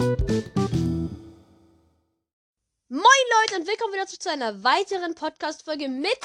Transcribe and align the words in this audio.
Moin 0.00 0.16
Leute 2.88 3.56
und 3.56 3.66
willkommen 3.66 3.92
wieder 3.92 4.06
zu 4.06 4.30
einer 4.30 4.64
weiteren 4.64 5.14
Podcast-Folge 5.14 5.90
mit 5.90 6.18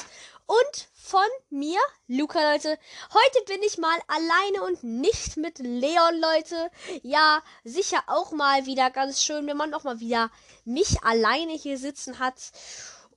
und 0.46 0.88
von 0.94 1.26
mir, 1.50 1.78
Luca, 2.06 2.54
Leute. 2.54 2.78
Heute 3.12 3.44
bin 3.46 3.62
ich 3.62 3.76
mal 3.76 3.98
alleine 4.06 4.62
und 4.62 4.82
nicht 4.82 5.36
mit 5.36 5.58
Leon, 5.58 6.18
Leute. 6.18 6.70
Ja, 7.02 7.42
sicher 7.64 8.02
auch 8.06 8.32
mal 8.32 8.64
wieder 8.64 8.90
ganz 8.90 9.22
schön, 9.22 9.46
wenn 9.46 9.58
man 9.58 9.74
auch 9.74 9.84
mal 9.84 10.00
wieder 10.00 10.30
mich 10.64 11.02
alleine 11.02 11.52
hier 11.52 11.76
sitzen 11.76 12.18
hat 12.18 12.52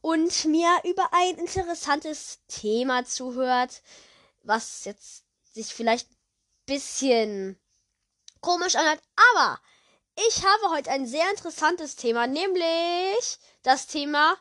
und 0.02 0.44
mir 0.44 0.70
über 0.84 1.07
ein 1.14 1.38
interessantes 1.38 2.39
Thema 2.50 3.05
zuhört, 3.05 3.82
was 4.44 4.84
jetzt 4.84 5.23
sich 5.54 5.73
vielleicht 5.73 6.12
ein 6.12 6.18
bisschen 6.66 7.57
komisch 8.41 8.76
anhört, 8.76 9.02
aber 9.36 9.62
ich 10.27 10.43
habe 10.43 10.75
heute 10.75 10.91
ein 10.91 11.05
sehr 11.05 11.29
interessantes 11.29 11.95
Thema, 11.95 12.27
nämlich 12.27 13.39
das 13.63 13.88
Thema 13.88 14.35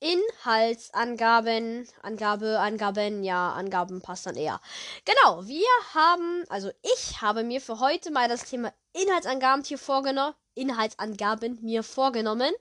Inhaltsangaben. 0.00 1.88
Angabe, 2.02 2.58
Angaben, 2.58 3.24
ja, 3.24 3.52
Angaben 3.52 4.02
passt 4.02 4.26
dann 4.26 4.36
eher. 4.36 4.60
Genau, 5.04 5.46
wir 5.46 5.68
haben, 5.94 6.44
also 6.48 6.70
ich 6.82 7.20
habe 7.22 7.44
mir 7.44 7.60
für 7.60 7.78
heute 7.80 8.10
mal 8.10 8.28
das 8.28 8.44
Thema 8.44 8.72
Inhaltsangaben 8.92 9.64
hier 9.64 9.78
vorgenommen. 9.78 10.34
Inhaltsangaben 10.54 11.58
mir 11.62 11.82
vorgenommen. 11.82 12.52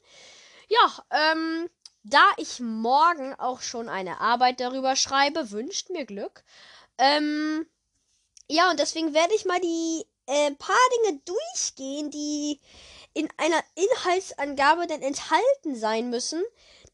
Ja, 0.69 1.03
ähm, 1.33 1.69
da 2.03 2.23
ich 2.37 2.61
morgen 2.61 3.33
auch 3.35 3.61
schon 3.61 3.89
eine 3.89 4.21
Arbeit 4.21 4.59
darüber 4.61 4.95
schreibe, 4.95 5.51
wünscht 5.51 5.89
mir 5.89 6.05
Glück. 6.05 6.43
Ähm, 6.97 7.67
ja, 8.47 8.69
und 8.69 8.79
deswegen 8.79 9.13
werde 9.13 9.33
ich 9.33 9.45
mal 9.45 9.59
die 9.59 10.05
äh, 10.27 10.51
paar 10.51 10.75
Dinge 10.97 11.21
durchgehen, 11.25 12.11
die 12.11 12.59
in 13.13 13.27
einer 13.37 13.63
Inhaltsangabe 13.75 14.87
denn 14.87 15.01
enthalten 15.01 15.75
sein 15.75 16.09
müssen. 16.09 16.41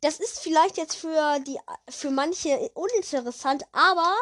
Das 0.01 0.19
ist 0.19 0.39
vielleicht 0.39 0.77
jetzt 0.77 0.95
für 0.95 1.39
die 1.39 1.59
für 1.89 2.11
manche 2.11 2.69
uninteressant, 2.73 3.63
aber 3.71 4.15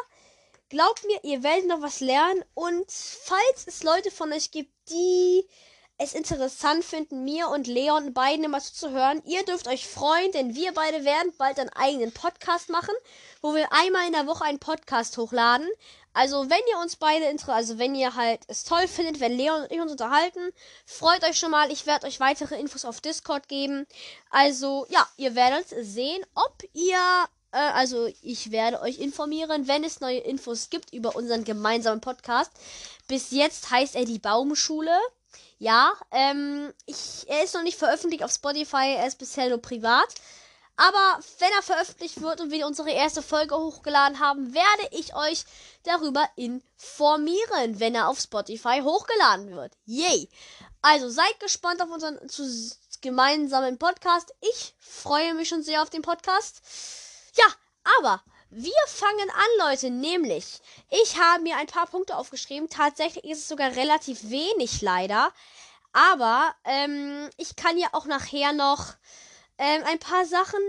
glaubt 0.69 1.05
mir, 1.05 1.23
ihr 1.23 1.43
werdet 1.43 1.67
noch 1.67 1.81
was 1.81 1.99
lernen 1.99 2.43
und 2.53 2.89
falls 2.89 3.67
es 3.67 3.83
Leute 3.83 4.11
von 4.11 4.31
euch 4.31 4.51
gibt, 4.51 4.71
die 4.89 5.45
es 5.97 6.13
interessant 6.13 6.83
finden, 6.83 7.23
mir 7.23 7.47
und 7.49 7.67
Leon 7.67 8.13
beiden 8.13 8.43
immer 8.43 8.59
zuzuhören. 8.59 9.21
Ihr 9.25 9.43
dürft 9.43 9.67
euch 9.67 9.87
freuen, 9.87 10.31
denn 10.33 10.55
wir 10.55 10.73
beide 10.73 11.05
werden 11.05 11.33
bald 11.37 11.57
einen 11.57 11.69
eigenen 11.69 12.11
Podcast 12.11 12.69
machen, 12.69 12.93
wo 13.41 13.55
wir 13.55 13.71
einmal 13.71 14.05
in 14.05 14.13
der 14.13 14.27
Woche 14.27 14.43
einen 14.43 14.59
Podcast 14.59 15.17
hochladen. 15.17 15.69
Also, 16.15 16.49
wenn 16.49 16.61
ihr 16.71 16.79
uns 16.79 16.95
beide 16.95 17.25
interessiert, 17.25 17.57
also 17.57 17.77
wenn 17.77 17.93
ihr 17.93 18.15
halt 18.15 18.39
es 18.47 18.63
toll 18.63 18.87
findet, 18.87 19.19
wenn 19.19 19.37
Leon 19.37 19.63
und 19.63 19.71
ich 19.71 19.81
uns 19.81 19.91
unterhalten, 19.91 20.49
freut 20.85 21.23
euch 21.25 21.37
schon 21.37 21.51
mal. 21.51 21.69
Ich 21.71 21.85
werde 21.85 22.07
euch 22.07 22.21
weitere 22.21 22.59
Infos 22.59 22.85
auf 22.85 23.01
Discord 23.01 23.49
geben. 23.49 23.85
Also, 24.29 24.85
ja, 24.89 25.05
ihr 25.17 25.35
werdet 25.35 25.67
sehen, 25.81 26.25
ob 26.33 26.63
ihr 26.73 26.97
äh, 27.51 27.57
also 27.57 28.07
ich 28.21 28.51
werde 28.51 28.81
euch 28.81 28.99
informieren, 28.99 29.67
wenn 29.67 29.83
es 29.83 29.99
neue 29.99 30.19
Infos 30.19 30.69
gibt 30.69 30.93
über 30.93 31.15
unseren 31.15 31.43
gemeinsamen 31.43 32.01
Podcast. 32.01 32.51
Bis 33.07 33.31
jetzt 33.31 33.69
heißt 33.69 33.95
er 33.95 34.05
die 34.05 34.19
Baumschule. 34.19 34.97
Ja, 35.57 35.93
ähm, 36.11 36.73
ich, 36.85 37.25
er 37.27 37.43
ist 37.43 37.55
noch 37.55 37.63
nicht 37.63 37.77
veröffentlicht 37.77 38.23
auf 38.23 38.31
Spotify, 38.31 38.95
er 38.97 39.07
ist 39.07 39.17
bisher 39.17 39.49
nur 39.49 39.61
privat. 39.61 40.07
Aber 40.77 41.19
wenn 41.39 41.51
er 41.51 41.61
veröffentlicht 41.61 42.21
wird 42.21 42.41
und 42.41 42.51
wir 42.51 42.67
unsere 42.67 42.91
erste 42.91 43.21
Folge 43.21 43.55
hochgeladen 43.55 44.19
haben, 44.19 44.53
werde 44.53 44.89
ich 44.91 45.15
euch 45.15 45.45
darüber 45.83 46.27
informieren, 46.35 47.79
wenn 47.79 47.95
er 47.95 48.09
auf 48.09 48.19
Spotify 48.19 48.81
hochgeladen 48.81 49.55
wird. 49.55 49.73
Yay! 49.85 50.29
Also 50.81 51.09
seid 51.09 51.39
gespannt 51.39 51.81
auf 51.81 51.89
unseren 51.89 52.19
gemeinsamen 53.01 53.77
Podcast. 53.77 54.33
Ich 54.41 54.75
freue 54.79 55.33
mich 55.33 55.49
schon 55.49 55.63
sehr 55.63 55.81
auf 55.81 55.89
den 55.89 56.01
Podcast. 56.01 56.61
Ja, 57.35 57.45
aber 57.97 58.21
wir 58.49 58.71
fangen 58.87 59.29
an, 59.29 59.69
Leute, 59.69 59.89
nämlich 59.89 60.59
ich 60.89 61.17
habe 61.19 61.43
mir 61.43 61.57
ein 61.57 61.67
paar 61.67 61.87
Punkte 61.87 62.15
aufgeschrieben. 62.15 62.69
Tatsächlich 62.69 63.23
ist 63.25 63.39
es 63.39 63.47
sogar 63.47 63.75
relativ 63.75 64.29
wenig, 64.29 64.81
leider. 64.81 65.31
Aber 65.93 66.53
ähm, 66.65 67.29
ich 67.37 67.55
kann 67.55 67.77
ja 67.77 67.87
auch 67.93 68.05
nachher 68.05 68.53
noch 68.53 68.93
ähm, 69.57 69.83
ein 69.85 69.99
paar 69.99 70.25
Sachen 70.25 70.59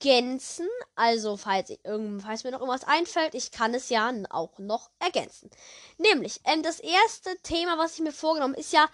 ergänzen. 0.00 0.68
Also, 0.94 1.36
falls, 1.36 1.70
ich, 1.70 1.80
falls 1.82 2.44
mir 2.44 2.50
noch 2.50 2.60
irgendwas 2.60 2.84
einfällt, 2.84 3.34
ich 3.34 3.50
kann 3.50 3.74
es 3.74 3.88
ja 3.88 4.12
auch 4.30 4.58
noch 4.58 4.90
ergänzen. 4.98 5.50
Nämlich, 5.98 6.40
ähm, 6.44 6.62
das 6.62 6.80
erste 6.80 7.36
Thema, 7.42 7.78
was 7.78 7.94
ich 7.94 8.00
mir 8.00 8.12
vorgenommen 8.12 8.54
ist 8.54 8.72
ja, 8.72 8.88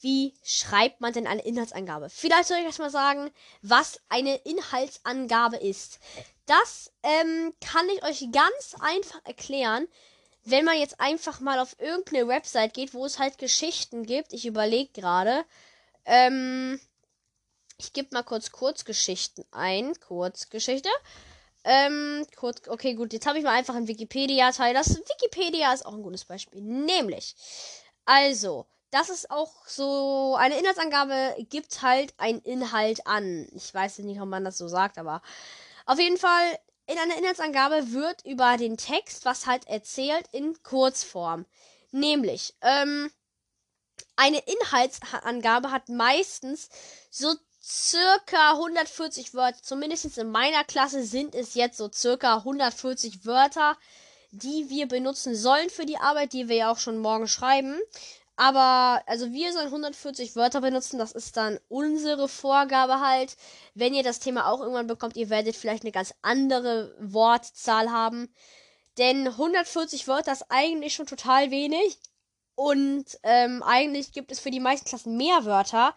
wie 0.00 0.34
schreibt 0.42 1.00
man 1.00 1.12
denn 1.12 1.26
eine 1.26 1.42
Inhaltsangabe? 1.42 2.08
Vielleicht 2.08 2.48
soll 2.48 2.58
ich 2.58 2.64
erstmal 2.64 2.90
sagen, 2.90 3.30
was 3.60 4.00
eine 4.08 4.36
Inhaltsangabe 4.36 5.58
ist. 5.58 5.98
Das 6.46 6.90
ähm, 7.02 7.52
kann 7.60 7.86
ich 7.90 8.02
euch 8.04 8.26
ganz 8.32 8.74
einfach 8.80 9.20
erklären, 9.24 9.86
wenn 10.44 10.64
man 10.64 10.78
jetzt 10.78 11.00
einfach 11.00 11.40
mal 11.40 11.58
auf 11.58 11.78
irgendeine 11.78 12.28
Website 12.28 12.72
geht, 12.72 12.94
wo 12.94 13.04
es 13.04 13.18
halt 13.18 13.36
Geschichten 13.38 14.04
gibt. 14.04 14.32
Ich 14.32 14.46
überlege 14.46 14.90
gerade. 14.92 15.44
Ähm, 16.06 16.80
ich 17.80 17.94
gebe 17.94 18.08
mal 18.12 18.22
kurz 18.22 18.52
Kurzgeschichten 18.52 19.44
ein. 19.50 19.98
Kurzgeschichte. 20.00 20.90
Ähm, 21.64 22.26
kurz, 22.36 22.68
okay, 22.68 22.94
gut, 22.94 23.12
jetzt 23.12 23.26
habe 23.26 23.38
ich 23.38 23.44
mal 23.44 23.56
einfach 23.56 23.74
ein 23.74 23.88
Wikipedia-Teil. 23.88 24.74
Das 24.74 24.90
Wikipedia 24.90 25.72
ist 25.72 25.84
auch 25.84 25.94
ein 25.94 26.02
gutes 26.02 26.24
Beispiel. 26.24 26.60
Nämlich, 26.60 27.34
also, 28.04 28.66
das 28.90 29.08
ist 29.08 29.30
auch 29.30 29.66
so, 29.66 30.36
eine 30.38 30.58
Inhaltsangabe 30.58 31.36
gibt 31.48 31.80
halt 31.82 32.12
einen 32.18 32.40
Inhalt 32.40 33.06
an. 33.06 33.48
Ich 33.54 33.72
weiß 33.72 33.98
nicht, 34.00 34.20
ob 34.20 34.28
man 34.28 34.44
das 34.44 34.58
so 34.58 34.68
sagt, 34.68 34.98
aber 34.98 35.22
auf 35.86 35.98
jeden 35.98 36.18
Fall, 36.18 36.58
in 36.86 36.98
einer 36.98 37.16
Inhaltsangabe 37.16 37.92
wird 37.92 38.24
über 38.26 38.56
den 38.56 38.76
Text, 38.76 39.24
was 39.24 39.46
halt 39.46 39.66
erzählt, 39.68 40.26
in 40.32 40.62
Kurzform. 40.62 41.46
Nämlich, 41.92 42.54
ähm, 42.62 43.10
eine 44.16 44.38
Inhaltsangabe 44.38 45.70
hat 45.70 45.88
meistens 45.88 46.68
so 47.10 47.34
circa 47.70 48.52
140 48.52 49.32
Wörter. 49.34 49.62
Zumindest 49.62 50.18
in 50.18 50.30
meiner 50.30 50.64
Klasse 50.64 51.04
sind 51.04 51.34
es 51.34 51.54
jetzt 51.54 51.78
so 51.78 51.90
circa 51.92 52.38
140 52.38 53.24
Wörter, 53.24 53.76
die 54.32 54.68
wir 54.68 54.88
benutzen 54.88 55.36
sollen 55.36 55.70
für 55.70 55.86
die 55.86 55.98
Arbeit, 55.98 56.32
die 56.32 56.48
wir 56.48 56.56
ja 56.56 56.72
auch 56.72 56.78
schon 56.78 56.98
morgen 56.98 57.28
schreiben. 57.28 57.78
Aber, 58.36 59.02
also 59.06 59.32
wir 59.32 59.52
sollen 59.52 59.66
140 59.66 60.34
Wörter 60.34 60.62
benutzen. 60.62 60.98
Das 60.98 61.12
ist 61.12 61.36
dann 61.36 61.60
unsere 61.68 62.26
Vorgabe 62.28 63.00
halt. 63.00 63.36
Wenn 63.74 63.94
ihr 63.94 64.02
das 64.02 64.18
Thema 64.18 64.50
auch 64.50 64.60
irgendwann 64.60 64.86
bekommt, 64.86 65.16
ihr 65.16 65.30
werdet 65.30 65.56
vielleicht 65.56 65.84
eine 65.84 65.92
ganz 65.92 66.14
andere 66.22 66.96
Wortzahl 66.98 67.90
haben. 67.90 68.34
Denn 68.98 69.28
140 69.28 70.08
Wörter 70.08 70.32
ist 70.32 70.46
eigentlich 70.48 70.94
schon 70.94 71.06
total 71.06 71.50
wenig. 71.50 71.98
Und 72.54 73.18
ähm, 73.22 73.62
eigentlich 73.62 74.12
gibt 74.12 74.32
es 74.32 74.40
für 74.40 74.50
die 74.50 74.60
meisten 74.60 74.88
Klassen 74.88 75.16
mehr 75.16 75.44
Wörter. 75.44 75.94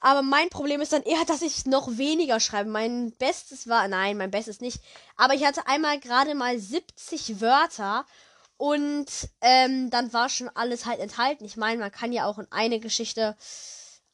Aber 0.00 0.22
mein 0.22 0.48
Problem 0.48 0.80
ist 0.80 0.92
dann 0.92 1.02
eher, 1.02 1.24
dass 1.26 1.42
ich 1.42 1.66
noch 1.66 1.98
weniger 1.98 2.40
schreibe. 2.40 2.70
Mein 2.70 3.12
Bestes 3.12 3.68
war, 3.68 3.86
nein, 3.86 4.16
mein 4.16 4.30
Bestes 4.30 4.60
nicht. 4.60 4.80
Aber 5.16 5.34
ich 5.34 5.44
hatte 5.44 5.66
einmal 5.66 6.00
gerade 6.00 6.34
mal 6.34 6.58
70 6.58 7.40
Wörter 7.40 8.06
und 8.56 9.06
ähm, 9.42 9.90
dann 9.90 10.12
war 10.12 10.28
schon 10.30 10.48
alles 10.50 10.86
halt 10.86 11.00
enthalten. 11.00 11.44
Ich 11.44 11.56
meine, 11.56 11.80
man 11.80 11.92
kann 11.92 12.12
ja 12.12 12.26
auch 12.26 12.38
in 12.38 12.46
eine 12.50 12.80
Geschichte 12.80 13.36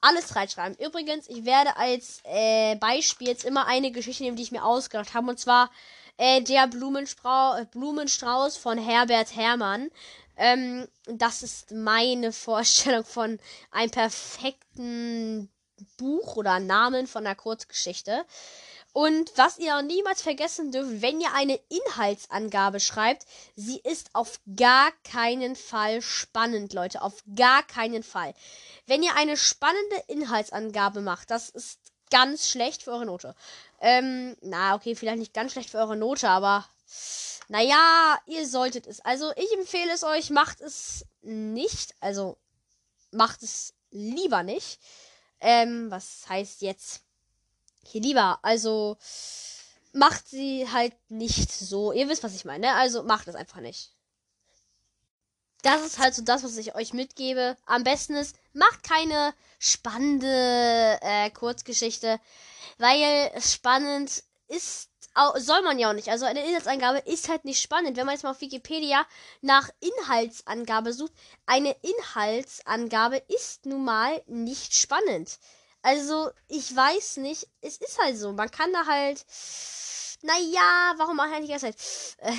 alles 0.00 0.36
reinschreiben. 0.36 0.76
Übrigens, 0.84 1.28
ich 1.28 1.44
werde 1.44 1.76
als 1.76 2.20
äh, 2.24 2.76
Beispiel 2.76 3.28
jetzt 3.28 3.44
immer 3.44 3.66
eine 3.66 3.90
Geschichte 3.92 4.24
nehmen, 4.24 4.36
die 4.36 4.42
ich 4.42 4.52
mir 4.52 4.64
ausgedacht 4.64 5.14
habe. 5.14 5.30
Und 5.30 5.38
zwar 5.38 5.70
äh, 6.16 6.42
der 6.42 6.66
Blumenstrau 6.66 7.64
Blumenstrauß 7.72 8.56
von 8.56 8.78
Herbert 8.78 9.34
Herrmann. 9.34 9.90
Ähm, 10.36 10.86
das 11.06 11.42
ist 11.42 11.70
meine 11.72 12.32
Vorstellung 12.32 13.04
von 13.04 13.38
einem 13.70 13.90
perfekten 13.90 15.50
Buch 15.96 16.36
oder 16.36 16.60
Namen 16.60 17.06
von 17.06 17.26
einer 17.26 17.34
Kurzgeschichte. 17.34 18.24
Und 18.92 19.30
was 19.36 19.58
ihr 19.58 19.82
niemals 19.82 20.22
vergessen 20.22 20.72
dürft, 20.72 21.02
wenn 21.02 21.20
ihr 21.20 21.34
eine 21.34 21.60
Inhaltsangabe 21.68 22.80
schreibt, 22.80 23.26
sie 23.54 23.78
ist 23.84 24.08
auf 24.14 24.40
gar 24.56 24.90
keinen 25.04 25.54
Fall 25.54 26.00
spannend, 26.00 26.72
Leute. 26.72 27.02
Auf 27.02 27.22
gar 27.34 27.62
keinen 27.62 28.02
Fall. 28.02 28.32
Wenn 28.86 29.02
ihr 29.02 29.14
eine 29.14 29.36
spannende 29.36 30.02
Inhaltsangabe 30.06 31.02
macht, 31.02 31.30
das 31.30 31.50
ist 31.50 31.78
ganz 32.10 32.48
schlecht 32.48 32.84
für 32.84 32.92
eure 32.92 33.04
Note. 33.04 33.34
Ähm, 33.80 34.34
na, 34.40 34.74
okay, 34.74 34.94
vielleicht 34.94 35.18
nicht 35.18 35.34
ganz 35.34 35.52
schlecht 35.52 35.68
für 35.68 35.78
eure 35.78 35.96
Note, 35.96 36.30
aber 36.30 36.66
naja, 37.48 38.18
ihr 38.26 38.46
solltet 38.46 38.86
es. 38.86 39.00
Also 39.00 39.30
ich 39.36 39.52
empfehle 39.58 39.92
es 39.92 40.04
euch, 40.04 40.30
macht 40.30 40.60
es 40.60 41.04
nicht. 41.20 41.94
Also 42.00 42.38
macht 43.10 43.42
es 43.42 43.74
lieber 43.90 44.42
nicht. 44.42 44.80
Ähm, 45.40 45.90
was 45.90 46.28
heißt 46.28 46.62
jetzt 46.62 47.02
hier 47.84 48.00
lieber? 48.00 48.38
Also 48.42 48.96
macht 49.92 50.28
sie 50.28 50.68
halt 50.70 50.94
nicht 51.08 51.50
so. 51.50 51.92
Ihr 51.92 52.08
wisst, 52.08 52.22
was 52.22 52.34
ich 52.34 52.44
meine. 52.44 52.74
Also 52.74 53.02
macht 53.02 53.28
es 53.28 53.34
einfach 53.34 53.60
nicht. 53.60 53.92
das 55.62 55.84
ist 55.84 55.98
halt 55.98 56.14
so 56.14 56.22
das, 56.22 56.44
was 56.44 56.56
ich 56.56 56.74
euch 56.74 56.92
mitgebe. 56.92 57.56
Am 57.66 57.82
besten 57.82 58.14
ist, 58.14 58.36
macht 58.52 58.82
keine 58.84 59.34
spannende 59.58 60.98
äh, 61.02 61.30
Kurzgeschichte, 61.30 62.20
weil 62.78 63.32
spannend 63.40 64.22
ist 64.48 64.90
soll 65.36 65.62
man 65.62 65.78
ja 65.78 65.90
auch 65.90 65.94
nicht. 65.94 66.08
Also 66.08 66.26
eine 66.26 66.46
Inhaltsangabe 66.46 66.98
ist 66.98 67.28
halt 67.28 67.44
nicht 67.44 67.60
spannend. 67.60 67.96
Wenn 67.96 68.06
man 68.06 68.14
jetzt 68.14 68.22
mal 68.22 68.30
auf 68.30 68.40
Wikipedia 68.40 69.06
nach 69.40 69.68
Inhaltsangabe 69.80 70.92
sucht, 70.92 71.12
eine 71.46 71.76
Inhaltsangabe 71.82 73.22
ist 73.28 73.66
nun 73.66 73.84
mal 73.84 74.22
nicht 74.26 74.74
spannend. 74.74 75.38
Also, 75.82 76.30
ich 76.48 76.74
weiß 76.74 77.18
nicht. 77.18 77.48
Es 77.60 77.76
ist 77.76 77.98
halt 77.98 78.18
so. 78.18 78.32
Man 78.32 78.50
kann 78.50 78.72
da 78.72 78.86
halt. 78.86 79.24
Naja, 80.22 80.94
warum 80.96 81.16
mache 81.16 81.28
ich 81.28 81.34
eigentlich 81.34 81.46
die 81.46 81.66
ganze 81.66 81.76
Zeit? 81.76 82.36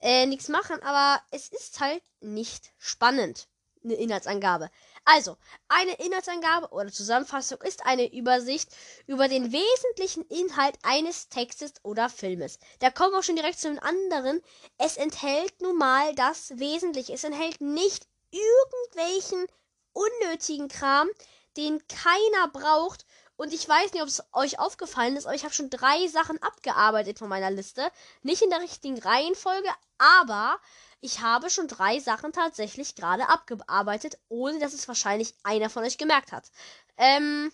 Äh, 0.00 0.22
äh, 0.22 0.26
nichts 0.26 0.48
machen, 0.48 0.80
aber 0.82 1.20
es 1.30 1.48
ist 1.48 1.80
halt 1.80 2.02
nicht 2.20 2.70
spannend. 2.78 3.48
Eine 3.84 3.94
Inhaltsangabe. 3.94 4.70
Also, 5.04 5.36
eine 5.68 5.94
Inhaltsangabe 5.94 6.68
oder 6.68 6.92
Zusammenfassung 6.92 7.60
ist 7.62 7.86
eine 7.86 8.12
Übersicht 8.12 8.70
über 9.06 9.28
den 9.28 9.52
wesentlichen 9.52 10.24
Inhalt 10.26 10.78
eines 10.82 11.28
Textes 11.28 11.72
oder 11.82 12.08
Filmes. 12.08 12.58
Da 12.80 12.90
kommen 12.90 13.12
wir 13.12 13.22
schon 13.22 13.36
direkt 13.36 13.58
zu 13.58 13.68
einem 13.68 13.78
anderen. 13.78 14.42
Es 14.76 14.96
enthält 14.96 15.60
nun 15.62 15.78
mal 15.78 16.14
das 16.14 16.58
Wesentliche. 16.58 17.14
Es 17.14 17.24
enthält 17.24 17.60
nicht 17.60 18.06
irgendwelchen 18.30 19.46
unnötigen 19.92 20.68
Kram, 20.68 21.08
den 21.56 21.82
keiner 21.88 22.48
braucht. 22.52 23.04
Und 23.36 23.52
ich 23.52 23.68
weiß 23.68 23.92
nicht, 23.92 24.02
ob 24.02 24.08
es 24.08 24.22
euch 24.32 24.58
aufgefallen 24.58 25.16
ist, 25.16 25.26
aber 25.26 25.34
ich 25.34 25.44
habe 25.44 25.54
schon 25.54 25.70
drei 25.70 26.08
Sachen 26.08 26.42
abgearbeitet 26.42 27.18
von 27.18 27.28
meiner 27.28 27.50
Liste. 27.50 27.88
Nicht 28.22 28.42
in 28.42 28.50
der 28.50 28.60
richtigen 28.60 28.98
Reihenfolge, 28.98 29.70
aber 29.98 30.58
ich 31.00 31.20
habe 31.20 31.50
schon 31.50 31.68
drei 31.68 32.00
Sachen 32.00 32.32
tatsächlich 32.32 32.94
gerade 32.94 33.28
abgearbeitet, 33.28 34.18
ohne 34.28 34.58
dass 34.58 34.72
es 34.72 34.88
wahrscheinlich 34.88 35.34
einer 35.44 35.70
von 35.70 35.84
euch 35.84 35.98
gemerkt 35.98 36.32
hat. 36.32 36.50
Ähm, 36.96 37.52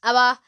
aber 0.00 0.38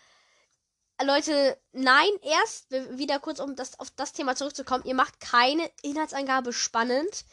Leute, 1.02 1.56
nein, 1.72 2.10
erst 2.22 2.70
wieder 2.70 3.18
kurz, 3.20 3.40
um 3.40 3.54
das, 3.56 3.78
auf 3.78 3.90
das 3.90 4.12
Thema 4.12 4.34
zurückzukommen. 4.34 4.84
Ihr 4.84 4.94
macht 4.94 5.20
keine 5.20 5.70
Inhaltsangabe 5.82 6.52
spannend 6.52 7.24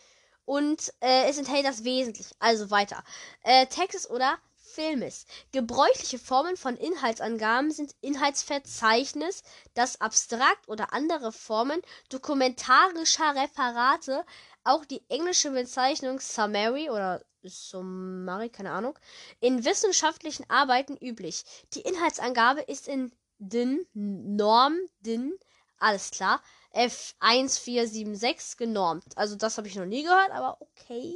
und 0.46 0.94
äh, 1.02 1.30
es 1.30 1.38
enthält 1.38 1.66
das 1.66 1.84
Wesentliche. 1.84 2.36
Also 2.40 2.70
weiter. 2.70 3.04
Äh, 3.42 3.66
Textes 3.68 4.10
oder 4.10 4.38
Filmes. 4.76 5.26
Gebräuchliche 5.52 6.20
Formen 6.20 6.58
von 6.58 6.76
Inhaltsangaben 6.76 7.72
sind 7.72 7.96
Inhaltsverzeichnis, 8.02 9.42
das 9.74 10.02
abstrakt 10.02 10.68
oder 10.68 10.94
andere 10.94 11.32
Formen 11.32 11.82
dokumentarischer 12.10 13.36
Referate, 13.36 14.26
auch 14.66 14.84
die 14.84 15.02
englische 15.10 15.52
Bezeichnung 15.52 16.20
Summary 16.20 16.90
oder 16.90 17.24
Summary, 17.44 18.50
keine 18.50 18.72
Ahnung, 18.72 18.98
in 19.40 19.64
wissenschaftlichen 19.64 20.50
Arbeiten 20.50 20.98
üblich. 20.98 21.44
Die 21.74 21.82
Inhaltsangabe 21.82 22.62
ist 22.62 22.88
in 22.88 23.12
DIN, 23.38 23.86
Norm, 23.94 24.78
DIN, 25.00 25.38
alles 25.78 26.12
klar, 26.12 26.42
F1476 26.74 28.58
genormt. 28.58 29.18
Also 29.18 29.36
das 29.36 29.58
habe 29.58 29.68
ich 29.68 29.76
noch 29.76 29.86
nie 29.86 30.04
gehört, 30.04 30.32
aber 30.32 30.60
okay. 30.62 31.16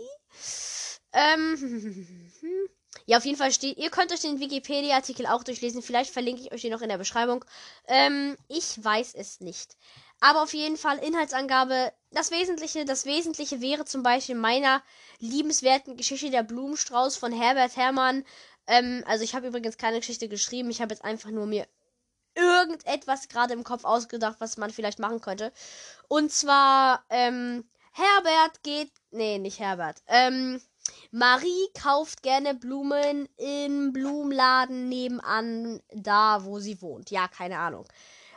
Ähm, 1.12 2.30
ja, 3.06 3.18
auf 3.18 3.26
jeden 3.26 3.38
Fall 3.38 3.52
steht, 3.52 3.78
ihr 3.78 3.90
könnt 3.90 4.12
euch 4.12 4.22
den 4.22 4.40
Wikipedia-Artikel 4.40 5.26
auch 5.26 5.44
durchlesen. 5.44 5.82
Vielleicht 5.82 6.14
verlinke 6.14 6.42
ich 6.42 6.52
euch 6.52 6.62
den 6.62 6.72
noch 6.72 6.82
in 6.82 6.90
der 6.90 6.98
Beschreibung. 6.98 7.44
Ähm, 7.88 8.38
ich 8.48 8.84
weiß 8.84 9.16
es 9.16 9.40
nicht. 9.40 9.76
Aber 10.20 10.44
auf 10.44 10.54
jeden 10.54 10.78
Fall 10.78 10.98
Inhaltsangabe. 11.00 11.92
Das 12.12 12.32
Wesentliche, 12.32 12.86
das 12.86 13.06
Wesentliche 13.06 13.62
wäre 13.62 13.86
zum 13.86 14.02
Beispiel 14.02 14.36
meiner 14.36 14.82
liebenswerten 15.20 15.96
Geschichte 15.96 16.32
der 16.32 16.44
Blumenstrauß 16.44 17.18
von 17.18 17.32
Herbert 17.32 17.76
Herrmann. 17.76 18.26
Ähm, 18.68 19.04
also 19.06 19.24
ich 19.24 19.36
habe 19.36 19.48
übrigens 19.48 19.78
keine 19.78 20.00
Geschichte 20.00 20.28
geschrieben. 20.28 20.72
Ich 20.72 20.82
habe 20.82 20.94
jetzt 20.94 21.04
einfach 21.04 21.30
nur 21.30 21.46
mir 21.46 21.68
irgendetwas 22.36 23.28
gerade 23.28 23.54
im 23.54 23.64
Kopf 23.64 23.84
ausgedacht, 23.86 24.38
was 24.40 24.58
man 24.58 24.72
vielleicht 24.72 25.00
machen 25.00 25.22
könnte. 25.22 25.52
Und 26.08 26.32
zwar, 26.32 27.04
ähm, 27.10 27.70
Herbert 27.92 28.64
geht. 28.64 28.92
Nee, 29.12 29.38
nicht 29.40 29.60
Herbert. 29.60 30.02
Ähm, 30.08 30.62
Marie 31.12 31.68
kauft 31.80 32.24
gerne 32.24 32.56
Blumen 32.56 33.28
im 33.38 33.94
Blumenladen 33.94 34.90
nebenan, 34.90 35.82
da 35.94 36.46
wo 36.46 36.60
sie 36.60 36.82
wohnt. 36.82 37.12
Ja, 37.12 37.28
keine 37.28 37.60
Ahnung. 37.60 37.86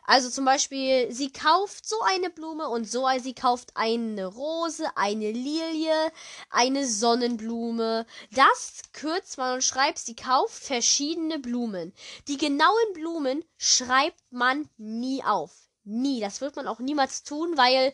Also 0.05 0.31
zum 0.31 0.45
Beispiel, 0.45 1.13
sie 1.13 1.31
kauft 1.31 1.89
so 1.89 2.01
eine 2.03 2.29
Blume 2.29 2.69
und 2.69 2.91
so, 2.91 3.07
sie 3.21 3.35
kauft 3.35 3.71
eine 3.75 4.27
Rose, 4.27 4.85
eine 4.97 5.31
Lilie, 5.31 6.13
eine 6.51 6.87
Sonnenblume. 6.87 8.07
Das 8.33 8.83
kürzt 8.93 9.39
man 9.39 9.55
und 9.55 9.65
schreibt, 9.65 9.99
sie 9.99 10.17
kauft 10.17 10.55
verschiedene 10.55 11.39
Blumen. 11.39 11.93
Die 12.27 12.37
genauen 12.37 12.93
Blumen 12.95 13.45
schreibt 13.59 14.21
man 14.31 14.69
nie 14.77 15.23
auf. 15.23 15.53
Nie. 15.85 16.21
Das 16.21 16.41
wird 16.41 16.57
man 16.57 16.69
auch 16.69 16.79
niemals 16.79 17.23
tun, 17.23 17.57
weil 17.57 17.93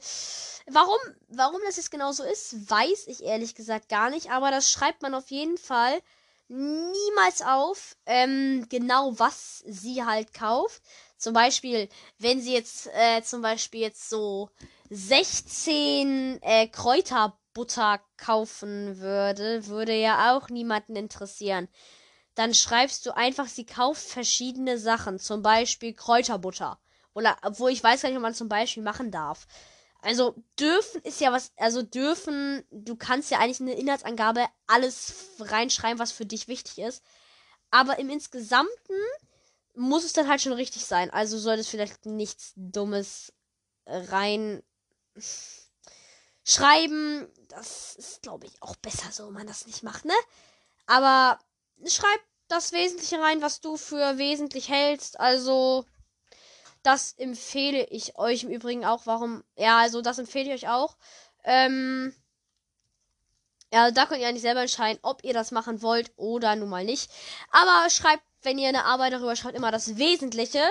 warum, 0.66 0.98
warum 1.28 1.60
das 1.66 1.76
jetzt 1.76 1.90
genau 1.90 2.12
so 2.12 2.22
ist, 2.22 2.70
weiß 2.70 3.06
ich 3.06 3.22
ehrlich 3.22 3.54
gesagt 3.54 3.88
gar 3.88 4.10
nicht. 4.10 4.30
Aber 4.30 4.50
das 4.50 4.70
schreibt 4.70 5.02
man 5.02 5.14
auf 5.14 5.30
jeden 5.30 5.58
Fall 5.58 6.00
niemals 6.48 7.42
auf, 7.42 7.96
ähm, 8.06 8.66
genau 8.70 9.18
was 9.18 9.62
sie 9.66 10.04
halt 10.04 10.32
kauft. 10.32 10.82
Zum 11.18 11.34
Beispiel, 11.34 11.88
wenn 12.18 12.40
sie 12.40 12.54
jetzt 12.54 12.88
äh, 12.94 13.22
zum 13.22 13.42
Beispiel 13.42 13.80
jetzt 13.80 14.08
so 14.08 14.50
16 14.88 16.40
äh, 16.42 16.68
Kräuterbutter 16.68 18.00
kaufen 18.16 18.98
würde, 19.00 19.66
würde 19.66 19.94
ja 19.94 20.36
auch 20.36 20.48
niemanden 20.48 20.96
interessieren. 20.96 21.68
Dann 22.36 22.54
schreibst 22.54 23.04
du 23.04 23.16
einfach, 23.16 23.48
sie 23.48 23.66
kauft 23.66 24.02
verschiedene 24.02 24.78
Sachen, 24.78 25.18
zum 25.18 25.42
Beispiel 25.42 25.92
Kräuterbutter. 25.92 26.78
Oder, 27.14 27.36
obwohl 27.42 27.72
ich 27.72 27.82
weiß 27.82 28.02
gar 28.02 28.10
nicht, 28.10 28.16
ob 28.16 28.22
man 28.22 28.34
zum 28.34 28.48
Beispiel 28.48 28.84
machen 28.84 29.10
darf. 29.10 29.48
Also 30.00 30.36
dürfen 30.60 31.02
ist 31.02 31.20
ja 31.20 31.32
was, 31.32 31.50
also 31.56 31.82
dürfen, 31.82 32.64
du 32.70 32.94
kannst 32.94 33.32
ja 33.32 33.40
eigentlich 33.40 33.60
eine 33.60 33.72
Inhaltsangabe 33.72 34.46
alles 34.68 35.32
reinschreiben, 35.40 35.98
was 35.98 36.12
für 36.12 36.26
dich 36.26 36.46
wichtig 36.46 36.78
ist. 36.78 37.02
Aber 37.72 37.98
im 37.98 38.08
Insgesamten 38.08 38.94
muss 39.78 40.04
es 40.04 40.12
dann 40.12 40.28
halt 40.28 40.40
schon 40.40 40.52
richtig 40.52 40.84
sein. 40.84 41.10
Also 41.10 41.38
soll 41.38 41.58
es 41.58 41.68
vielleicht 41.68 42.04
nichts 42.04 42.52
Dummes 42.56 43.32
rein 43.86 44.62
schreiben. 46.44 47.28
Das 47.48 47.94
ist, 47.96 48.22
glaube 48.22 48.46
ich, 48.46 48.62
auch 48.62 48.76
besser 48.76 49.10
so, 49.10 49.26
wenn 49.26 49.34
man 49.34 49.46
das 49.46 49.66
nicht 49.66 49.82
macht, 49.82 50.04
ne? 50.04 50.14
Aber 50.86 51.38
schreib 51.86 52.20
das 52.48 52.72
Wesentliche 52.72 53.20
rein, 53.20 53.42
was 53.42 53.60
du 53.60 53.76
für 53.76 54.18
wesentlich 54.18 54.68
hältst. 54.68 55.20
Also 55.20 55.84
das 56.82 57.12
empfehle 57.12 57.84
ich 57.84 58.16
euch 58.18 58.44
im 58.44 58.50
Übrigen 58.50 58.84
auch. 58.84 59.06
Warum? 59.06 59.44
Ja, 59.56 59.78
also 59.78 60.00
das 60.00 60.18
empfehle 60.18 60.54
ich 60.54 60.64
euch 60.64 60.70
auch. 60.70 60.96
Ähm, 61.44 62.14
ja, 63.72 63.90
da 63.90 64.06
könnt 64.06 64.20
ihr 64.20 64.28
eigentlich 64.28 64.42
selber 64.42 64.62
entscheiden, 64.62 64.98
ob 65.02 65.24
ihr 65.24 65.34
das 65.34 65.50
machen 65.50 65.82
wollt 65.82 66.10
oder 66.16 66.56
nun 66.56 66.70
mal 66.70 66.84
nicht. 66.84 67.10
Aber 67.50 67.90
schreibt, 67.90 68.22
wenn 68.42 68.58
ihr 68.58 68.68
eine 68.68 68.84
Arbeit 68.84 69.12
darüber 69.12 69.36
schreibt, 69.36 69.56
immer 69.56 69.70
das 69.70 69.96
Wesentliche. 69.96 70.62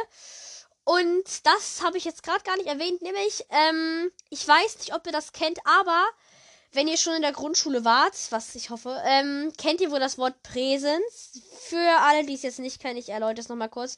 Und 0.84 1.46
das 1.46 1.82
habe 1.84 1.98
ich 1.98 2.06
jetzt 2.06 2.24
gerade 2.24 2.44
gar 2.44 2.56
nicht 2.56 2.68
erwähnt, 2.68 3.02
nämlich, 3.02 3.46
ähm, 3.50 4.10
ich 4.30 4.48
weiß 4.48 4.78
nicht, 4.80 4.94
ob 4.94 5.06
ihr 5.06 5.12
das 5.12 5.34
kennt, 5.34 5.60
aber 5.66 6.06
wenn 6.72 6.88
ihr 6.88 6.98
schon 6.98 7.16
in 7.16 7.22
der 7.22 7.34
Grundschule 7.34 7.84
wart, 7.84 8.14
was 8.30 8.56
ich 8.56 8.70
hoffe, 8.70 9.02
ähm, 9.06 9.52
kennt 9.58 9.82
ihr 9.82 9.92
wohl 9.92 10.00
das 10.00 10.18
Wort 10.18 10.42
Präsens? 10.44 11.42
Für 11.60 12.00
alle, 12.02 12.26
die 12.26 12.36
es 12.36 12.44
jetzt 12.44 12.60
nicht 12.60 12.82
kennen, 12.82 12.98
ich 12.98 13.10
erläutere 13.10 13.42
es 13.42 13.50
nochmal 13.50 13.70
kurz. 13.70 13.98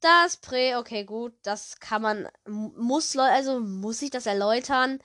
Das 0.00 0.36
Prä, 0.36 0.76
okay, 0.76 1.04
gut, 1.04 1.32
das 1.42 1.80
kann 1.80 2.02
man, 2.02 2.28
muss, 2.46 3.16
also 3.16 3.60
muss 3.60 4.02
ich 4.02 4.10
das 4.10 4.26
erläutern? 4.26 5.00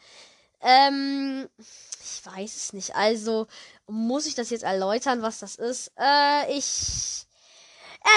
Ähm, 0.62 1.50
ich 1.58 2.26
weiß 2.26 2.56
es 2.56 2.74
nicht. 2.74 2.96
Also, 2.96 3.48
muss 3.88 4.26
ich 4.26 4.36
das 4.36 4.50
jetzt 4.50 4.64
erläutern, 4.64 5.22
was 5.22 5.40
das 5.40 5.56
ist? 5.56 5.92
Äh, 6.00 6.54
ich 6.58 7.26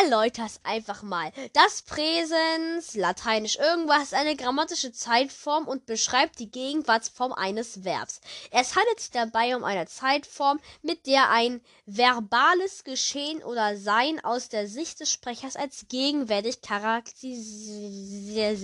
erläuter's 0.02 0.60
einfach 0.62 1.02
mal. 1.02 1.32
Das 1.52 1.82
Präsens, 1.82 2.94
lateinisch 2.94 3.56
irgendwas, 3.56 4.04
ist 4.04 4.14
eine 4.14 4.36
grammatische 4.36 4.92
Zeitform 4.92 5.66
und 5.66 5.86
beschreibt 5.86 6.38
die 6.38 6.50
Gegenwartsform 6.50 7.32
eines 7.32 7.82
Verbs. 7.84 8.20
Es 8.50 8.76
handelt 8.76 9.00
sich 9.00 9.10
dabei 9.10 9.56
um 9.56 9.64
eine 9.64 9.86
Zeitform, 9.86 10.60
mit 10.82 11.06
der 11.06 11.30
ein 11.30 11.60
verbales 11.86 12.84
Geschehen 12.84 13.42
oder 13.42 13.76
Sein 13.76 14.22
aus 14.24 14.48
der 14.48 14.68
Sicht 14.68 15.00
des 15.00 15.10
Sprechers 15.12 15.56
als 15.56 15.86
gegenwärtig 15.88 16.60
charakterisiert 16.60 18.60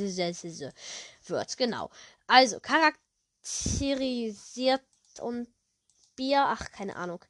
wird. 1.27 1.57
Genau. 1.57 1.91
Also 2.27 2.61
charakterisiert 2.61 4.83
und 5.21 5.49
Bier, 6.17 6.45
ach, 6.47 6.71
keine 6.73 6.97
Ahnung. 6.97 7.25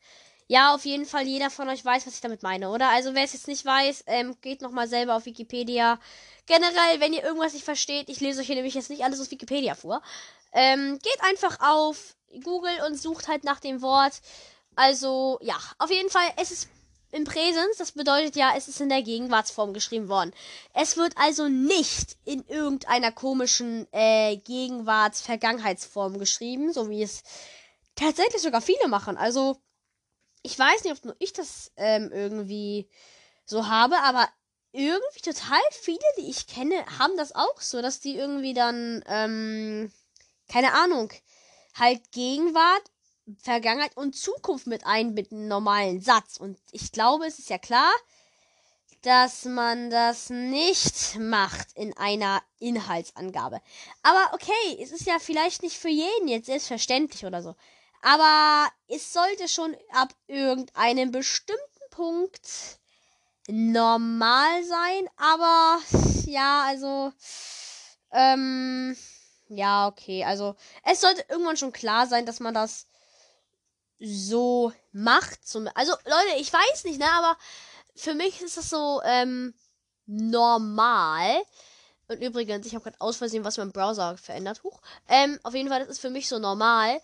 Ja, 0.52 0.74
auf 0.74 0.84
jeden 0.84 1.06
Fall, 1.06 1.26
jeder 1.26 1.48
von 1.48 1.66
euch 1.70 1.82
weiß, 1.82 2.06
was 2.06 2.12
ich 2.12 2.20
damit 2.20 2.42
meine, 2.42 2.68
oder? 2.68 2.90
Also, 2.90 3.14
wer 3.14 3.24
es 3.24 3.32
jetzt 3.32 3.48
nicht 3.48 3.64
weiß, 3.64 4.04
ähm, 4.06 4.36
geht 4.42 4.60
nochmal 4.60 4.86
selber 4.86 5.16
auf 5.16 5.24
Wikipedia. 5.24 5.98
Generell, 6.44 7.00
wenn 7.00 7.14
ihr 7.14 7.22
irgendwas 7.24 7.54
nicht 7.54 7.64
versteht, 7.64 8.10
ich 8.10 8.20
lese 8.20 8.42
euch 8.42 8.48
hier 8.48 8.56
nämlich 8.56 8.74
jetzt 8.74 8.90
nicht 8.90 9.02
alles 9.02 9.18
aus 9.18 9.30
Wikipedia 9.30 9.74
vor. 9.74 10.02
Ähm, 10.52 10.98
geht 11.02 11.22
einfach 11.22 11.58
auf 11.60 12.16
Google 12.44 12.82
und 12.86 13.00
sucht 13.00 13.28
halt 13.28 13.44
nach 13.44 13.60
dem 13.60 13.80
Wort. 13.80 14.20
Also, 14.76 15.38
ja, 15.40 15.56
auf 15.78 15.90
jeden 15.90 16.10
Fall, 16.10 16.28
es 16.36 16.50
ist 16.50 16.68
im 17.12 17.24
Präsens, 17.24 17.78
das 17.78 17.92
bedeutet 17.92 18.36
ja, 18.36 18.52
es 18.54 18.68
ist 18.68 18.82
in 18.82 18.90
der 18.90 19.00
Gegenwartsform 19.00 19.72
geschrieben 19.72 20.10
worden. 20.10 20.34
Es 20.74 20.98
wird 20.98 21.14
also 21.16 21.48
nicht 21.48 22.18
in 22.26 22.44
irgendeiner 22.46 23.10
komischen 23.10 23.86
äh, 23.90 24.36
Gegenwarts-Vergangenheitsform 24.36 26.18
geschrieben, 26.18 26.74
so 26.74 26.90
wie 26.90 27.02
es 27.02 27.22
tatsächlich 27.96 28.42
sogar 28.42 28.60
viele 28.60 28.88
machen. 28.88 29.16
Also, 29.16 29.56
ich 30.42 30.58
weiß 30.58 30.84
nicht, 30.84 30.92
ob 30.92 31.04
nur 31.04 31.16
ich 31.18 31.32
das 31.32 31.72
ähm, 31.76 32.10
irgendwie 32.12 32.88
so 33.44 33.68
habe, 33.68 33.98
aber 34.02 34.28
irgendwie 34.72 35.20
total 35.20 35.60
viele, 35.70 35.98
die 36.18 36.30
ich 36.30 36.46
kenne, 36.46 36.74
haben 36.98 37.16
das 37.16 37.34
auch 37.34 37.60
so, 37.60 37.82
dass 37.82 38.00
die 38.00 38.16
irgendwie 38.16 38.54
dann, 38.54 39.04
ähm, 39.06 39.92
keine 40.48 40.72
Ahnung, 40.74 41.12
halt 41.74 42.10
Gegenwart 42.12 42.82
Vergangenheit 43.38 43.96
und 43.96 44.16
Zukunft 44.16 44.66
mit 44.66 44.84
einbinden, 44.84 45.46
normalen 45.46 46.00
Satz. 46.00 46.38
Und 46.38 46.58
ich 46.72 46.90
glaube, 46.92 47.26
es 47.26 47.38
ist 47.38 47.50
ja 47.50 47.58
klar, 47.58 47.92
dass 49.02 49.44
man 49.44 49.90
das 49.90 50.30
nicht 50.30 51.18
macht 51.18 51.72
in 51.74 51.96
einer 51.96 52.42
Inhaltsangabe. 52.58 53.60
Aber 54.02 54.34
okay, 54.34 54.78
es 54.80 54.92
ist 54.92 55.06
ja 55.06 55.18
vielleicht 55.18 55.62
nicht 55.62 55.76
für 55.76 55.88
jeden 55.88 56.28
jetzt 56.28 56.46
selbstverständlich 56.46 57.24
oder 57.24 57.42
so. 57.42 57.54
Aber 58.02 58.68
es 58.88 59.12
sollte 59.12 59.48
schon 59.48 59.76
ab 59.92 60.12
irgendeinem 60.26 61.12
bestimmten 61.12 61.62
Punkt 61.90 62.40
normal 63.48 64.64
sein. 64.64 65.08
Aber 65.16 65.78
ja, 66.26 66.64
also 66.66 67.12
ähm, 68.10 68.96
ja, 69.48 69.86
okay. 69.86 70.24
Also 70.24 70.56
es 70.84 71.00
sollte 71.00 71.24
irgendwann 71.28 71.56
schon 71.56 71.72
klar 71.72 72.06
sein, 72.06 72.26
dass 72.26 72.40
man 72.40 72.54
das 72.54 72.86
so 74.00 74.72
macht. 74.92 75.40
Also 75.74 75.92
Leute, 75.92 76.38
ich 76.38 76.52
weiß 76.52 76.84
nicht, 76.84 76.98
ne, 76.98 77.10
aber 77.12 77.36
für 77.94 78.14
mich 78.14 78.40
ist 78.40 78.56
das 78.56 78.68
so 78.68 79.00
ähm, 79.04 79.54
normal. 80.06 81.42
Und 82.08 82.20
übrigens, 82.20 82.66
ich 82.66 82.74
habe 82.74 82.84
gerade 82.84 83.00
aus 83.00 83.16
Versehen 83.16 83.44
was 83.44 83.58
mein 83.58 83.72
Browser 83.72 84.16
verändert. 84.16 84.62
Huch. 84.64 84.80
Ähm, 85.08 85.38
auf 85.44 85.54
jeden 85.54 85.68
Fall, 85.68 85.80
das 85.80 85.88
ist 85.88 86.00
für 86.00 86.10
mich 86.10 86.28
so 86.28 86.38
normal. 86.38 87.00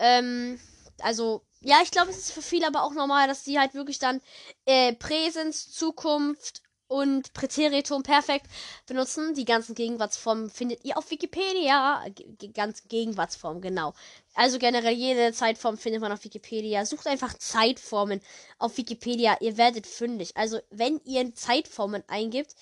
Ähm, 0.00 0.58
also, 1.02 1.42
ja, 1.60 1.76
ich 1.82 1.90
glaube, 1.90 2.10
es 2.10 2.18
ist 2.18 2.32
für 2.32 2.42
viele 2.42 2.66
aber 2.66 2.82
auch 2.82 2.94
normal, 2.94 3.28
dass 3.28 3.44
die 3.44 3.58
halt 3.58 3.74
wirklich 3.74 3.98
dann 3.98 4.20
äh, 4.64 4.94
Präsens, 4.94 5.70
Zukunft 5.70 6.62
und 6.88 7.32
Präteritum 7.34 8.02
perfekt 8.02 8.46
benutzen. 8.86 9.34
Die 9.34 9.44
ganzen 9.44 9.76
Gegenwartsformen 9.76 10.50
findet 10.50 10.84
ihr 10.84 10.98
auf 10.98 11.10
Wikipedia. 11.10 12.04
G 12.14 12.48
ganzen 12.48 12.88
Gegenwartsformen, 12.88 13.62
genau. 13.62 13.94
Also 14.34 14.58
generell 14.58 14.94
jede 14.94 15.32
Zeitform 15.32 15.78
findet 15.78 16.00
man 16.00 16.10
auf 16.10 16.24
Wikipedia. 16.24 16.84
Sucht 16.84 17.06
einfach 17.06 17.34
Zeitformen 17.34 18.20
auf 18.58 18.76
Wikipedia. 18.76 19.36
Ihr 19.40 19.56
werdet 19.56 19.86
fündig. 19.86 20.36
Also 20.36 20.58
wenn 20.70 21.00
ihr 21.04 21.32
Zeitformen 21.34 22.02
eingibt, 22.08 22.56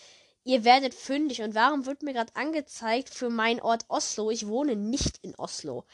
ihr 0.45 0.63
werdet 0.65 0.93
fündig. 0.93 1.41
Und 1.41 1.55
warum 1.55 1.87
wird 1.87 2.03
mir 2.03 2.13
gerade 2.13 2.37
angezeigt 2.37 3.09
für 3.09 3.31
meinen 3.31 3.61
Ort 3.61 3.87
Oslo? 3.89 4.31
Ich 4.31 4.47
wohne 4.47 4.77
nicht 4.77 5.19
in 5.23 5.35
Oslo. 5.37 5.85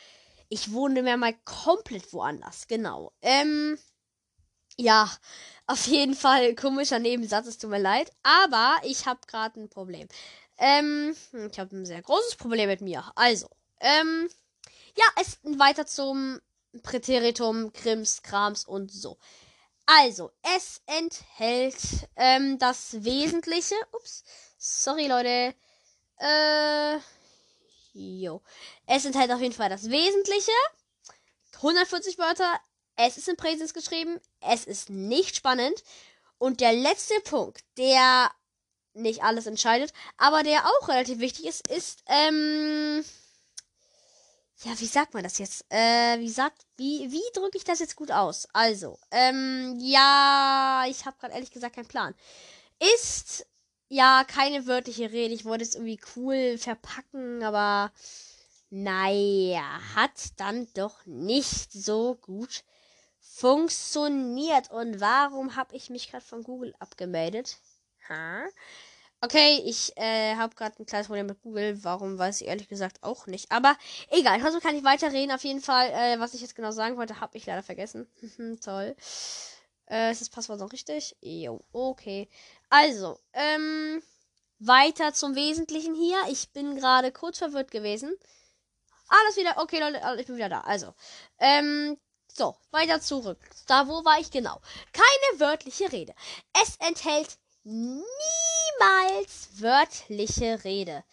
Ich 0.48 0.72
wohne 0.72 1.02
mehr 1.02 1.16
mal 1.16 1.34
komplett 1.44 2.12
woanders. 2.12 2.66
Genau. 2.68 3.12
Ähm, 3.22 3.78
ja. 4.76 5.10
Auf 5.66 5.86
jeden 5.86 6.14
Fall 6.14 6.54
komischer 6.54 6.98
Nebensatz, 6.98 7.46
es 7.46 7.58
tut 7.58 7.70
mir 7.70 7.78
leid. 7.78 8.12
Aber 8.22 8.76
ich 8.82 9.06
habe 9.06 9.20
gerade 9.26 9.60
ein 9.60 9.70
Problem. 9.70 10.08
Ähm, 10.58 11.16
ich 11.50 11.58
habe 11.58 11.74
ein 11.74 11.86
sehr 11.86 12.02
großes 12.02 12.36
Problem 12.36 12.68
mit 12.68 12.80
mir. 12.80 13.10
Also, 13.14 13.48
ähm, 13.80 14.28
ja, 14.96 15.04
es 15.20 15.38
weiter 15.42 15.86
zum 15.86 16.40
Präteritum, 16.82 17.72
Krims, 17.72 18.22
Krams 18.22 18.64
und 18.66 18.92
so. 18.92 19.18
Also, 19.86 20.32
es 20.56 20.82
enthält 20.86 21.76
ähm, 22.16 22.58
das 22.58 23.04
Wesentliche. 23.04 23.74
Ups, 23.92 24.24
sorry 24.58 25.06
Leute. 25.06 25.54
Äh, 26.18 26.98
jo. 27.94 28.42
Es 28.86 29.04
enthält 29.06 29.30
auf 29.32 29.40
jeden 29.40 29.54
Fall 29.54 29.70
das 29.70 29.88
Wesentliche. 29.88 30.52
140 31.56 32.18
Wörter 32.18 32.60
es 32.96 33.16
ist 33.16 33.28
in 33.28 33.36
Präsens 33.36 33.74
geschrieben. 33.74 34.20
Es 34.40 34.64
ist 34.64 34.90
nicht 34.90 35.36
spannend. 35.36 35.82
Und 36.38 36.60
der 36.60 36.72
letzte 36.72 37.14
Punkt, 37.24 37.64
der 37.78 38.30
nicht 38.92 39.22
alles 39.22 39.46
entscheidet, 39.46 39.92
aber 40.16 40.42
der 40.42 40.64
auch 40.66 40.88
relativ 40.88 41.18
wichtig 41.18 41.46
ist, 41.46 41.66
ist, 41.68 42.02
ähm, 42.06 43.04
ja, 44.62 44.78
wie 44.78 44.86
sagt 44.86 45.14
man 45.14 45.24
das 45.24 45.38
jetzt? 45.38 45.64
Äh, 45.68 46.20
wie 46.20 46.30
sagt, 46.30 46.64
wie, 46.76 47.10
wie 47.10 47.22
drücke 47.32 47.58
ich 47.58 47.64
das 47.64 47.80
jetzt 47.80 47.96
gut 47.96 48.12
aus? 48.12 48.46
Also, 48.52 48.98
ähm, 49.10 49.76
ja, 49.80 50.84
ich 50.88 51.04
habe 51.06 51.16
gerade 51.18 51.34
ehrlich 51.34 51.50
gesagt 51.50 51.74
keinen 51.74 51.88
Plan. 51.88 52.14
Ist, 52.94 53.46
ja, 53.94 54.24
keine 54.26 54.66
wörtliche 54.66 55.12
Rede. 55.12 55.34
Ich 55.34 55.44
wollte 55.44 55.62
es 55.62 55.74
irgendwie 55.76 56.00
cool 56.16 56.58
verpacken, 56.58 57.44
aber, 57.44 57.92
naja, 58.70 59.62
hat 59.94 60.32
dann 60.36 60.66
doch 60.74 61.06
nicht 61.06 61.72
so 61.72 62.16
gut 62.16 62.64
funktioniert. 63.20 64.70
Und 64.72 65.00
warum 65.00 65.54
habe 65.54 65.76
ich 65.76 65.90
mich 65.90 66.10
gerade 66.10 66.24
von 66.24 66.42
Google 66.42 66.74
abgemeldet? 66.80 67.58
Ha? 68.08 68.44
Okay, 69.20 69.62
ich 69.64 69.96
äh, 69.96 70.34
habe 70.36 70.54
gerade 70.56 70.82
ein 70.82 70.86
kleines 70.86 71.06
Problem 71.06 71.26
mit 71.26 71.40
Google. 71.42 71.82
Warum 71.84 72.18
weiß 72.18 72.40
ich 72.40 72.48
ehrlich 72.48 72.68
gesagt 72.68 72.98
auch 73.02 73.26
nicht. 73.28 73.52
Aber 73.52 73.76
egal, 74.10 74.40
trotzdem 74.40 74.60
kann 74.60 74.76
ich 74.76 74.84
weiterreden. 74.84 75.32
Auf 75.34 75.44
jeden 75.44 75.60
Fall, 75.62 75.88
äh, 75.90 76.20
was 76.20 76.34
ich 76.34 76.40
jetzt 76.40 76.56
genau 76.56 76.72
sagen 76.72 76.96
wollte, 76.96 77.20
habe 77.20 77.36
ich 77.38 77.46
leider 77.46 77.62
vergessen. 77.62 78.08
Toll. 78.64 78.96
Äh, 79.88 80.12
ist 80.12 80.20
das 80.20 80.30
Passwort 80.30 80.60
noch 80.60 80.72
richtig? 80.72 81.16
Jo, 81.20 81.60
okay. 81.72 82.28
Also, 82.76 83.20
ähm, 83.34 84.02
weiter 84.58 85.14
zum 85.14 85.36
Wesentlichen 85.36 85.94
hier. 85.94 86.18
Ich 86.28 86.50
bin 86.50 86.74
gerade 86.74 87.12
kurz 87.12 87.38
verwirrt 87.38 87.70
gewesen. 87.70 88.12
Alles 89.06 89.36
wieder, 89.36 89.58
okay, 89.58 89.78
Leute, 89.78 90.00
ich 90.18 90.26
bin 90.26 90.34
wieder 90.34 90.48
da. 90.48 90.62
Also, 90.62 90.92
ähm, 91.38 91.96
so, 92.26 92.56
weiter 92.72 93.00
zurück. 93.00 93.38
Da, 93.68 93.86
wo 93.86 94.04
war 94.04 94.18
ich 94.18 94.32
genau? 94.32 94.60
Keine 94.92 95.40
wörtliche 95.40 95.92
Rede. 95.92 96.16
Es 96.64 96.74
enthält 96.84 97.38
niemals 97.62 98.02
wörtliche 99.60 100.64
Rede. 100.64 101.04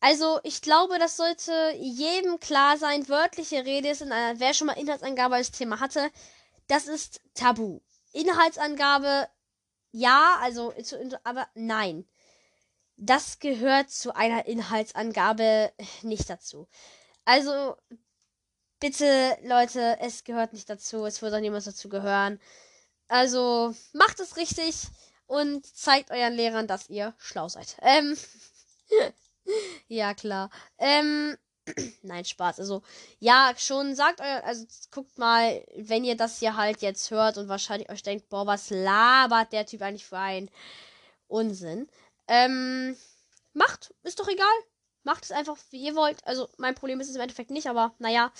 Also, 0.00 0.38
ich 0.42 0.60
glaube, 0.60 0.98
das 0.98 1.16
sollte 1.16 1.72
jedem 1.78 2.40
klar 2.40 2.76
sein. 2.76 3.08
Wörtliche 3.08 3.64
Rede 3.64 3.88
ist 3.88 4.02
in 4.02 4.12
einer, 4.12 4.38
wer 4.38 4.52
schon 4.52 4.66
mal 4.66 4.78
Inhaltsangabe 4.78 5.36
als 5.36 5.50
Thema 5.50 5.80
hatte, 5.80 6.10
das 6.68 6.88
ist 6.88 7.22
tabu. 7.32 7.80
Inhaltsangabe, 8.12 9.30
ja, 9.92 10.38
also, 10.42 10.72
aber 11.24 11.48
nein. 11.54 12.06
Das 12.96 13.38
gehört 13.38 13.90
zu 13.90 14.14
einer 14.14 14.46
Inhaltsangabe 14.46 15.72
nicht 16.02 16.28
dazu. 16.28 16.68
Also, 17.24 17.76
bitte, 18.78 19.38
Leute, 19.42 19.98
es 20.00 20.24
gehört 20.24 20.52
nicht 20.52 20.68
dazu. 20.68 21.06
Es 21.06 21.22
wird 21.22 21.32
auch 21.34 21.40
niemals 21.40 21.64
dazu 21.64 21.88
gehören. 21.88 22.40
Also, 23.08 23.74
macht 23.92 24.20
es 24.20 24.36
richtig 24.36 24.88
und 25.26 25.64
zeigt 25.66 26.10
euren 26.10 26.34
Lehrern, 26.34 26.66
dass 26.66 26.90
ihr 26.90 27.14
schlau 27.18 27.48
seid. 27.48 27.76
Ähm. 27.82 28.16
ja, 29.88 30.14
klar. 30.14 30.50
Ähm. 30.78 31.38
Nein, 32.02 32.24
Spaß. 32.24 32.60
Also, 32.60 32.82
ja, 33.18 33.52
schon 33.56 33.94
sagt 33.94 34.20
euer, 34.20 34.42
also 34.44 34.66
guckt 34.90 35.18
mal, 35.18 35.64
wenn 35.76 36.04
ihr 36.04 36.16
das 36.16 36.38
hier 36.38 36.56
halt 36.56 36.82
jetzt 36.82 37.10
hört 37.10 37.38
und 37.38 37.48
wahrscheinlich 37.48 37.90
euch 37.90 38.02
denkt, 38.02 38.28
boah, 38.28 38.46
was 38.46 38.70
labert 38.70 39.52
der 39.52 39.66
Typ 39.66 39.82
eigentlich 39.82 40.06
für 40.06 40.18
ein 40.18 40.50
Unsinn. 41.28 41.88
Ähm, 42.28 42.96
macht, 43.52 43.94
ist 44.02 44.20
doch 44.20 44.28
egal. 44.28 44.46
Macht 45.02 45.24
es 45.24 45.32
einfach, 45.32 45.56
wie 45.70 45.82
ihr 45.82 45.94
wollt. 45.94 46.24
Also, 46.26 46.48
mein 46.58 46.74
Problem 46.74 47.00
ist 47.00 47.08
es 47.08 47.16
im 47.16 47.22
Endeffekt 47.22 47.50
nicht, 47.50 47.68
aber 47.68 47.94
naja. 47.98 48.32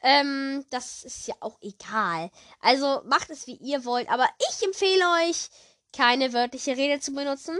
Ähm, 0.00 0.66
das 0.70 1.02
ist 1.04 1.28
ja 1.28 1.34
auch 1.40 1.56
egal. 1.62 2.30
Also, 2.60 3.02
macht 3.06 3.30
es, 3.30 3.46
wie 3.46 3.56
ihr 3.56 3.84
wollt. 3.84 4.08
Aber 4.10 4.28
ich 4.50 4.62
empfehle 4.62 5.04
euch, 5.22 5.48
keine 5.96 6.32
wörtliche 6.32 6.76
Rede 6.76 7.00
zu 7.00 7.12
benutzen. 7.12 7.56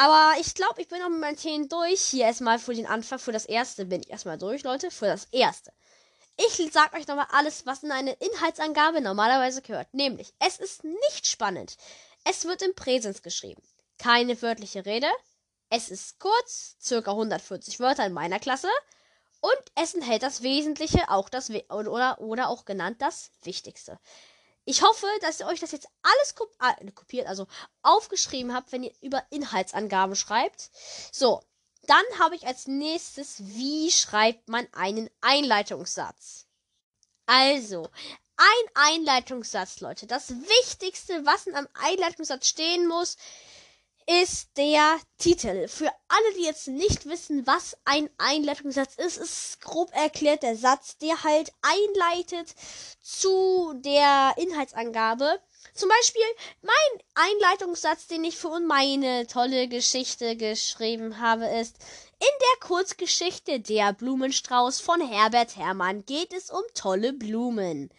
Aber 0.00 0.40
ich 0.40 0.54
glaube, 0.54 0.80
ich 0.80 0.88
bin 0.88 1.02
auch 1.02 1.10
mit 1.10 1.20
meinen 1.20 1.36
Themen 1.36 1.68
durch. 1.68 2.00
Hier 2.00 2.24
erstmal 2.24 2.58
für 2.58 2.72
den 2.72 2.86
Anfang, 2.86 3.18
für 3.18 3.32
das 3.32 3.44
erste 3.44 3.84
bin 3.84 4.00
ich 4.00 4.08
erstmal 4.08 4.38
durch, 4.38 4.62
Leute. 4.62 4.90
Für 4.90 5.04
das 5.04 5.26
erste. 5.26 5.74
Ich 6.38 6.72
sag 6.72 6.94
euch 6.94 7.06
nochmal 7.06 7.26
alles, 7.32 7.66
was 7.66 7.82
in 7.82 7.92
eine 7.92 8.14
Inhaltsangabe 8.14 9.02
normalerweise 9.02 9.60
gehört. 9.60 9.92
Nämlich, 9.92 10.32
es 10.38 10.58
ist 10.58 10.84
nicht 10.84 11.26
spannend. 11.26 11.76
Es 12.24 12.46
wird 12.46 12.62
im 12.62 12.74
Präsens 12.74 13.20
geschrieben. 13.20 13.62
Keine 13.98 14.40
wörtliche 14.40 14.86
Rede. 14.86 15.10
Es 15.68 15.90
ist 15.90 16.18
kurz, 16.18 16.76
circa 16.80 17.10
140 17.10 17.78
Wörter 17.78 18.06
in 18.06 18.14
meiner 18.14 18.38
Klasse. 18.38 18.70
Und 19.42 19.60
es 19.74 19.92
enthält 19.92 20.22
das 20.22 20.40
Wesentliche, 20.42 21.10
auch 21.10 21.28
das 21.28 21.50
oder, 21.68 22.22
oder 22.22 22.48
auch 22.48 22.64
genannt 22.64 23.02
das 23.02 23.32
Wichtigste. 23.42 24.00
Ich 24.64 24.82
hoffe, 24.82 25.06
dass 25.22 25.40
ihr 25.40 25.46
euch 25.46 25.60
das 25.60 25.72
jetzt 25.72 25.88
alles 26.02 26.34
kop 26.34 26.52
äh, 26.60 26.90
kopiert, 26.92 27.26
also 27.26 27.46
aufgeschrieben 27.82 28.54
habt, 28.54 28.72
wenn 28.72 28.82
ihr 28.84 28.92
über 29.00 29.22
Inhaltsangaben 29.30 30.16
schreibt. 30.16 30.70
So, 31.12 31.42
Dann 31.86 32.04
habe 32.18 32.36
ich 32.36 32.46
als 32.46 32.66
nächstes, 32.66 33.36
wie 33.40 33.90
schreibt 33.90 34.48
man 34.48 34.66
einen 34.72 35.08
Einleitungssatz? 35.20 36.46
Also, 37.26 37.88
ein 38.36 38.70
Einleitungssatz, 38.74 39.80
Leute. 39.80 40.06
Das 40.06 40.30
Wichtigste, 40.30 41.24
was 41.24 41.46
in 41.46 41.54
einem 41.54 41.68
Einleitungssatz 41.74 42.48
stehen 42.48 42.86
muss, 42.86 43.16
ist 44.10 44.56
der 44.56 44.98
Titel. 45.18 45.68
Für 45.68 45.88
alle, 46.08 46.34
die 46.36 46.44
jetzt 46.44 46.66
nicht 46.66 47.06
wissen, 47.06 47.46
was 47.46 47.76
ein 47.84 48.10
Einleitungssatz 48.18 48.96
ist, 48.96 49.18
ist 49.18 49.60
grob 49.60 49.92
erklärt 49.94 50.42
der 50.42 50.56
Satz, 50.56 50.98
der 50.98 51.22
halt 51.22 51.52
einleitet 51.62 52.52
zu 53.00 53.72
der 53.76 54.34
Inhaltsangabe. 54.36 55.38
Zum 55.74 55.88
Beispiel 55.88 56.22
mein 56.62 56.74
Einleitungssatz, 57.14 58.08
den 58.08 58.24
ich 58.24 58.36
für 58.36 58.58
meine 58.58 59.28
tolle 59.28 59.68
Geschichte 59.68 60.36
geschrieben 60.36 61.20
habe, 61.20 61.46
ist 61.46 61.76
in 62.18 62.26
der 62.40 62.68
Kurzgeschichte 62.68 63.60
Der 63.60 63.92
Blumenstrauß 63.92 64.80
von 64.80 65.00
Herbert 65.00 65.56
Herrmann 65.56 66.04
geht 66.04 66.32
es 66.32 66.50
um 66.50 66.62
tolle 66.74 67.12
Blumen. 67.12 67.90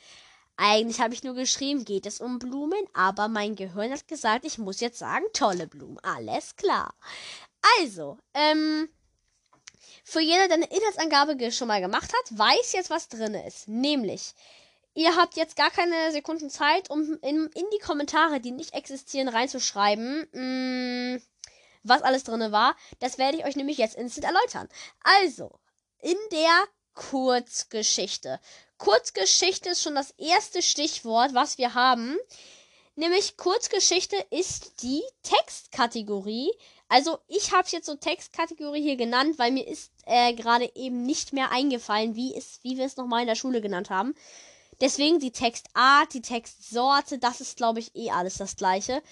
Eigentlich 0.57 0.99
habe 0.99 1.13
ich 1.13 1.23
nur 1.23 1.33
geschrieben, 1.33 1.85
geht 1.85 2.05
es 2.05 2.21
um 2.21 2.39
Blumen, 2.39 2.85
aber 2.93 3.27
mein 3.27 3.55
Gehirn 3.55 3.91
hat 3.91 4.07
gesagt, 4.07 4.45
ich 4.45 4.57
muss 4.57 4.79
jetzt 4.79 4.99
sagen, 4.99 5.25
tolle 5.33 5.67
Blumen. 5.67 5.99
Alles 6.03 6.55
klar. 6.55 6.93
Also, 7.79 8.17
ähm, 8.33 8.89
für 10.03 10.19
jeder, 10.19 10.47
der 10.47 10.57
eine 10.57 10.65
Inhaltsangabe 10.65 11.51
schon 11.51 11.67
mal 11.67 11.81
gemacht 11.81 12.11
hat, 12.11 12.37
weiß 12.37 12.73
jetzt, 12.73 12.89
was 12.89 13.07
drin 13.07 13.33
ist. 13.33 13.67
Nämlich, 13.67 14.33
ihr 14.93 15.15
habt 15.15 15.35
jetzt 15.35 15.55
gar 15.55 15.71
keine 15.71 16.11
Sekunden 16.11 16.49
Zeit, 16.49 16.89
um 16.89 17.17
in, 17.21 17.47
in 17.53 17.65
die 17.73 17.79
Kommentare, 17.79 18.39
die 18.39 18.51
nicht 18.51 18.73
existieren, 18.73 19.29
reinzuschreiben, 19.29 20.27
mh, 20.31 21.15
mm, 21.15 21.21
was 21.83 22.01
alles 22.01 22.23
drin 22.23 22.51
war. 22.51 22.75
Das 22.99 23.17
werde 23.17 23.37
ich 23.37 23.45
euch 23.45 23.55
nämlich 23.55 23.77
jetzt 23.77 23.95
instant 23.95 24.25
erläutern. 24.25 24.69
Also, 25.03 25.59
in 25.99 26.17
der 26.31 26.67
Kurzgeschichte 26.93 28.39
Kurzgeschichte 28.81 29.69
ist 29.69 29.83
schon 29.83 29.93
das 29.93 30.09
erste 30.17 30.63
Stichwort, 30.63 31.35
was 31.35 31.59
wir 31.59 31.75
haben. 31.75 32.17
Nämlich 32.95 33.37
Kurzgeschichte 33.37 34.15
ist 34.31 34.81
die 34.81 35.03
Textkategorie. 35.21 36.51
Also 36.89 37.19
ich 37.27 37.51
habe 37.51 37.67
jetzt 37.69 37.85
so 37.85 37.93
Textkategorie 37.93 38.81
hier 38.81 38.95
genannt, 38.95 39.37
weil 39.37 39.51
mir 39.51 39.67
ist 39.67 39.91
äh, 40.07 40.33
gerade 40.33 40.71
eben 40.73 41.03
nicht 41.03 41.31
mehr 41.31 41.51
eingefallen, 41.51 42.15
wie, 42.15 42.33
ist, 42.33 42.63
wie 42.63 42.75
wir 42.75 42.85
es 42.85 42.97
nochmal 42.97 43.21
in 43.21 43.27
der 43.27 43.35
Schule 43.35 43.61
genannt 43.61 43.91
haben. 43.91 44.15
Deswegen 44.81 45.19
die 45.19 45.31
Textart, 45.31 46.11
die 46.15 46.23
Textsorte, 46.23 47.19
das 47.19 47.39
ist, 47.39 47.57
glaube 47.57 47.79
ich, 47.79 47.95
eh 47.95 48.09
alles 48.09 48.37
das 48.37 48.55
gleiche. 48.55 49.03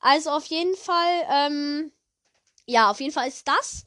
Also 0.00 0.30
auf 0.30 0.46
jeden 0.46 0.74
Fall, 0.74 1.26
ähm, 1.30 1.92
ja, 2.64 2.90
auf 2.90 2.98
jeden 2.98 3.12
Fall 3.12 3.28
ist 3.28 3.46
das 3.46 3.84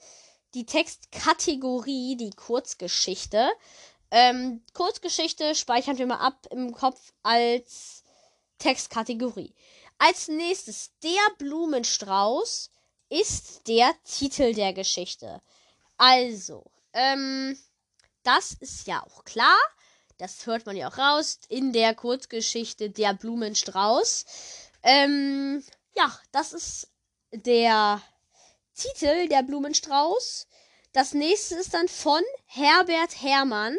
die 0.53 0.67
Textkategorie, 0.67 2.15
die 2.15 2.29
Kurzgeschichte. 2.29 3.49
Ähm, 4.11 4.61
Kurzgeschichte 4.73 5.55
speichern 5.55 5.97
wir 5.97 6.05
mal 6.05 6.19
ab 6.19 6.47
im 6.51 6.73
Kopf 6.73 7.13
als 7.23 8.03
Textkategorie. 8.57 9.53
Als 9.97 10.27
nächstes, 10.27 10.91
der 11.01 11.35
Blumenstrauß 11.37 12.69
ist 13.09 13.67
der 13.67 13.93
Titel 14.03 14.53
der 14.53 14.73
Geschichte. 14.73 15.41
Also, 15.97 16.65
ähm, 16.93 17.57
das 18.23 18.53
ist 18.53 18.87
ja 18.87 19.03
auch 19.03 19.23
klar. 19.23 19.57
Das 20.17 20.45
hört 20.45 20.65
man 20.65 20.75
ja 20.75 20.89
auch 20.89 20.97
raus 20.97 21.39
in 21.47 21.73
der 21.73 21.95
Kurzgeschichte 21.95 22.89
Der 22.89 23.13
Blumenstrauß. 23.13 24.25
Ähm, 24.83 25.63
ja, 25.95 26.19
das 26.31 26.53
ist 26.53 26.87
der 27.31 28.01
Titel 28.75 29.27
Der 29.29 29.43
Blumenstrauß. 29.43 30.47
Das 30.93 31.13
nächste 31.13 31.55
ist 31.55 31.73
dann 31.73 31.87
von 31.87 32.21
Herbert 32.45 33.21
Herrmann. 33.21 33.77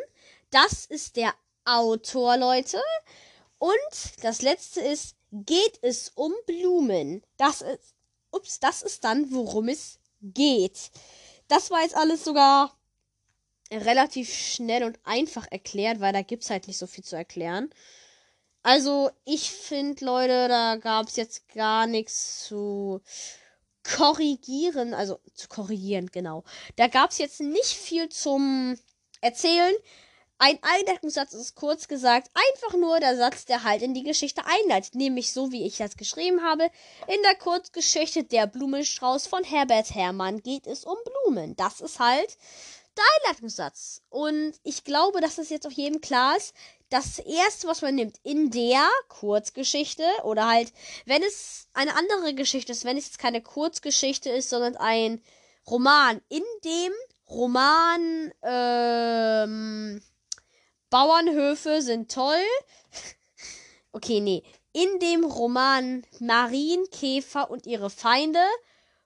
Das 0.52 0.84
ist 0.84 1.16
der 1.16 1.34
Autor, 1.64 2.36
Leute. 2.36 2.80
Und 3.58 4.22
das 4.22 4.42
letzte 4.42 4.80
ist, 4.82 5.16
geht 5.32 5.78
es 5.80 6.10
um 6.14 6.32
Blumen. 6.46 7.22
Das 7.38 7.62
ist, 7.62 7.94
ups, 8.30 8.60
das 8.60 8.82
ist 8.82 9.02
dann, 9.02 9.32
worum 9.32 9.68
es 9.68 9.98
geht. 10.20 10.90
Das 11.48 11.70
war 11.70 11.80
jetzt 11.80 11.96
alles 11.96 12.22
sogar 12.22 12.76
relativ 13.70 14.32
schnell 14.32 14.84
und 14.84 14.98
einfach 15.04 15.46
erklärt, 15.50 16.00
weil 16.00 16.12
da 16.12 16.20
gibt 16.20 16.42
es 16.42 16.50
halt 16.50 16.66
nicht 16.66 16.78
so 16.78 16.86
viel 16.86 17.02
zu 17.02 17.16
erklären. 17.16 17.70
Also, 18.62 19.10
ich 19.24 19.50
finde, 19.50 20.04
Leute, 20.04 20.48
da 20.48 20.76
gab 20.76 21.08
es 21.08 21.16
jetzt 21.16 21.48
gar 21.48 21.86
nichts 21.86 22.44
zu 22.44 23.00
korrigieren, 23.82 24.92
also 24.92 25.18
zu 25.34 25.48
korrigieren, 25.48 26.10
genau. 26.12 26.44
Da 26.76 26.88
gab 26.88 27.10
es 27.10 27.18
jetzt 27.18 27.40
nicht 27.40 27.72
viel 27.72 28.10
zum 28.10 28.78
Erzählen. 29.22 29.74
Ein 30.44 30.58
Einleitungssatz 30.60 31.34
ist 31.34 31.54
kurz 31.54 31.86
gesagt 31.86 32.28
einfach 32.34 32.76
nur 32.76 32.98
der 32.98 33.16
Satz, 33.16 33.44
der 33.44 33.62
halt 33.62 33.80
in 33.80 33.94
die 33.94 34.02
Geschichte 34.02 34.42
einleitet, 34.44 34.96
nämlich 34.96 35.32
so 35.32 35.52
wie 35.52 35.64
ich 35.64 35.76
das 35.76 35.96
geschrieben 35.96 36.42
habe. 36.42 36.64
In 37.06 37.22
der 37.22 37.36
Kurzgeschichte 37.36 38.24
Der 38.24 38.48
Blumenstrauß 38.48 39.28
von 39.28 39.44
Herbert 39.44 39.94
Herrmann 39.94 40.42
geht 40.42 40.66
es 40.66 40.84
um 40.84 40.96
Blumen. 41.04 41.54
Das 41.54 41.80
ist 41.80 42.00
halt 42.00 42.36
der 42.96 43.04
Einleitungssatz. 43.20 44.02
Und 44.10 44.54
ich 44.64 44.82
glaube, 44.82 45.20
dass 45.20 45.38
es 45.38 45.48
jetzt 45.48 45.64
auf 45.64 45.74
jedem 45.74 46.00
klar 46.00 46.36
ist. 46.36 46.54
Das 46.90 47.20
erste, 47.20 47.68
was 47.68 47.80
man 47.80 47.94
nimmt 47.94 48.16
in 48.24 48.50
der 48.50 48.88
Kurzgeschichte 49.10 50.02
oder 50.24 50.48
halt, 50.48 50.72
wenn 51.06 51.22
es 51.22 51.68
eine 51.72 51.94
andere 51.94 52.34
Geschichte 52.34 52.72
ist, 52.72 52.84
wenn 52.84 52.96
es 52.96 53.06
jetzt 53.06 53.20
keine 53.20 53.42
Kurzgeschichte 53.42 54.28
ist, 54.28 54.50
sondern 54.50 54.76
ein 54.76 55.22
Roman, 55.70 56.20
in 56.28 56.42
dem 56.64 56.92
Roman, 57.30 58.32
ähm, 58.42 60.02
Bauernhöfe 60.92 61.80
sind 61.80 62.12
toll. 62.12 62.44
okay, 63.92 64.20
nee. 64.20 64.42
In 64.74 65.00
dem 65.00 65.24
Roman 65.24 66.04
Marienkäfer 66.20 67.50
und 67.50 67.66
ihre 67.66 67.88
Feinde 67.88 68.44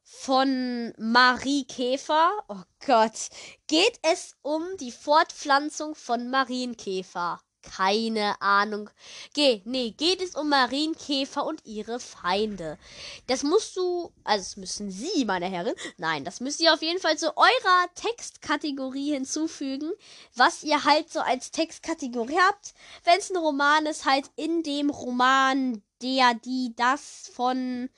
von 0.02 0.92
Marie 0.98 1.64
Käfer, 1.64 2.32
oh 2.48 2.62
Gott, 2.84 3.28
geht 3.68 4.00
es 4.02 4.34
um 4.42 4.64
die 4.80 4.90
Fortpflanzung 4.90 5.94
von 5.94 6.28
Marienkäfer. 6.28 7.40
Keine 7.74 8.40
Ahnung. 8.40 8.90
Geh, 9.34 9.60
nee, 9.64 9.90
geht 9.90 10.22
es 10.22 10.34
um 10.34 10.48
Marienkäfer 10.48 11.44
und 11.44 11.64
ihre 11.64 11.98
Feinde. 11.98 12.78
Das 13.26 13.42
musst 13.42 13.76
du, 13.76 14.12
also 14.24 14.42
das 14.42 14.56
müssen 14.56 14.90
Sie, 14.90 15.24
meine 15.24 15.46
Herren, 15.46 15.74
nein, 15.96 16.24
das 16.24 16.40
müsst 16.40 16.60
ihr 16.60 16.72
auf 16.72 16.82
jeden 16.82 17.00
Fall 17.00 17.18
zu 17.18 17.36
eurer 17.36 17.88
Textkategorie 17.94 19.12
hinzufügen, 19.12 19.90
was 20.34 20.62
ihr 20.62 20.84
halt 20.84 21.10
so 21.12 21.20
als 21.20 21.50
Textkategorie 21.50 22.38
habt. 22.48 22.74
Wenn 23.04 23.18
es 23.18 23.30
ein 23.30 23.36
Roman 23.36 23.86
ist, 23.86 24.04
halt 24.04 24.30
in 24.36 24.62
dem 24.62 24.90
Roman 24.90 25.82
der, 26.02 26.34
die, 26.34 26.72
das 26.76 27.30
von 27.34 27.90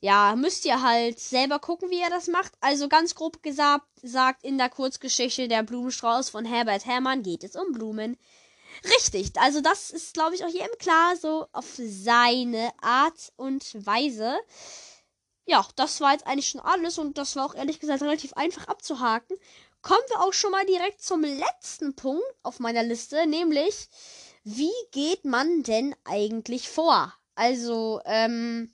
ja, 0.00 0.36
müsst 0.36 0.64
ihr 0.64 0.80
halt 0.80 1.18
selber 1.18 1.58
gucken, 1.58 1.90
wie 1.90 2.00
ihr 2.00 2.10
das 2.10 2.28
macht. 2.28 2.52
Also 2.60 2.88
ganz 2.88 3.16
grob 3.16 3.42
gesagt, 3.42 3.86
sagt 4.02 4.44
in 4.44 4.56
der 4.56 4.68
Kurzgeschichte 4.68 5.48
Der 5.48 5.64
Blumenstrauß 5.64 6.30
von 6.30 6.44
Herbert 6.44 6.86
Herrmann 6.86 7.24
geht 7.24 7.42
es 7.42 7.56
um 7.56 7.72
Blumen. 7.72 8.16
Richtig, 8.84 9.32
also 9.36 9.60
das 9.60 9.90
ist, 9.90 10.14
glaube 10.14 10.34
ich, 10.34 10.44
auch 10.44 10.48
jedem 10.48 10.76
klar, 10.78 11.16
so 11.16 11.46
auf 11.52 11.66
seine 11.76 12.70
Art 12.80 13.32
und 13.36 13.64
Weise. 13.86 14.38
Ja, 15.46 15.66
das 15.76 16.00
war 16.00 16.12
jetzt 16.12 16.26
eigentlich 16.26 16.48
schon 16.48 16.60
alles 16.60 16.98
und 16.98 17.16
das 17.18 17.34
war 17.36 17.46
auch 17.46 17.54
ehrlich 17.54 17.80
gesagt 17.80 18.02
relativ 18.02 18.34
einfach 18.34 18.68
abzuhaken. 18.68 19.36
Kommen 19.82 20.02
wir 20.08 20.20
auch 20.20 20.32
schon 20.32 20.50
mal 20.50 20.66
direkt 20.66 21.02
zum 21.02 21.22
letzten 21.22 21.94
Punkt 21.94 22.22
auf 22.42 22.60
meiner 22.60 22.82
Liste, 22.82 23.26
nämlich, 23.26 23.88
wie 24.44 24.72
geht 24.92 25.24
man 25.24 25.62
denn 25.62 25.94
eigentlich 26.04 26.68
vor? 26.68 27.14
Also, 27.34 28.00
ähm, 28.04 28.72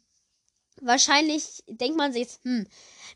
wahrscheinlich 0.85 1.64
denkt 1.66 1.97
man 1.97 2.12
sich 2.12 2.23
jetzt, 2.23 2.44
hm, 2.44 2.66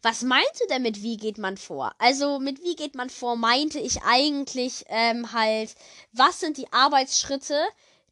was 0.03 0.23
meinst 0.23 0.61
du 0.61 0.67
denn 0.69 0.83
mit 0.83 1.03
wie 1.03 1.17
geht 1.17 1.39
man 1.39 1.57
vor? 1.57 1.93
Also 1.99 2.39
mit 2.39 2.63
wie 2.63 2.77
geht 2.77 2.95
man 2.95 3.11
vor 3.11 3.37
meinte 3.37 3.79
ich 3.79 4.03
eigentlich 4.03 4.85
ähm, 4.89 5.33
halt, 5.33 5.75
was 6.13 6.41
sind 6.41 6.57
die 6.57 6.73
Arbeitsschritte, 6.73 7.61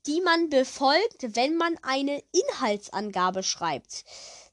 die 0.06 0.20
man 0.20 0.50
befolgt, 0.50 1.36
wenn 1.36 1.56
man 1.56 1.76
eine 1.82 2.22
Inhaltsangabe 2.32 3.42
schreibt. 3.42 4.04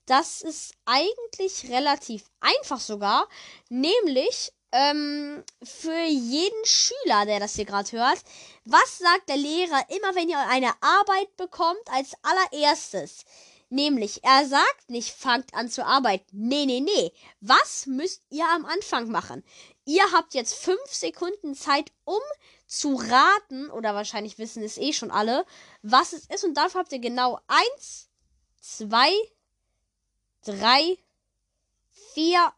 Das 0.06 0.42
ist 0.42 0.74
eigentlich 0.86 1.70
relativ 1.70 2.26
einfach 2.42 2.80
sogar, 2.80 3.28
nämlich 3.70 4.52
ähm, 4.74 5.44
für 5.64 6.04
jeden 6.06 6.66
Schüler, 6.66 7.26
der 7.26 7.40
das 7.40 7.56
hier 7.56 7.66
gerade 7.66 7.92
hört, 7.92 8.20
was 8.66 8.98
sagt 8.98 9.30
der 9.30 9.38
Lehrer 9.38 9.86
immer, 9.90 10.16
wenn 10.16 10.30
ihr 10.30 10.40
eine 10.40 10.72
Arbeit 10.82 11.36
bekommt, 11.38 11.82
als 11.92 12.14
allererstes? 12.24 13.24
Nämlich, 13.74 14.24
er 14.24 14.48
sagt 14.48 14.92
nicht, 14.92 15.16
fangt 15.16 15.56
an 15.56 15.68
zu 15.68 15.84
arbeiten. 15.84 16.28
Nee, 16.48 16.68
nee, 16.68 16.80
nee. 16.80 17.12
Was 17.42 17.88
müsst 17.88 18.22
ihr 18.30 18.46
am 18.50 18.66
Anfang 18.66 19.10
machen? 19.10 19.44
Ihr 19.84 20.04
habt 20.12 20.36
jetzt 20.36 20.54
fünf 20.54 20.86
Sekunden 20.86 21.56
Zeit, 21.56 21.92
um 22.06 22.22
zu 22.68 22.94
raten, 22.94 23.72
oder 23.72 23.96
wahrscheinlich 23.96 24.38
wissen 24.38 24.62
es 24.62 24.78
eh 24.78 24.94
schon 24.94 25.10
alle, 25.10 25.44
was 25.82 26.14
es 26.14 26.28
ist. 26.28 26.44
Und 26.44 26.54
dafür 26.54 26.82
habt 26.82 26.92
ihr 26.92 27.00
genau 27.00 27.40
eins, 27.48 28.10
zwei, 28.62 29.12
drei, 30.46 31.00
vier, 32.14 32.54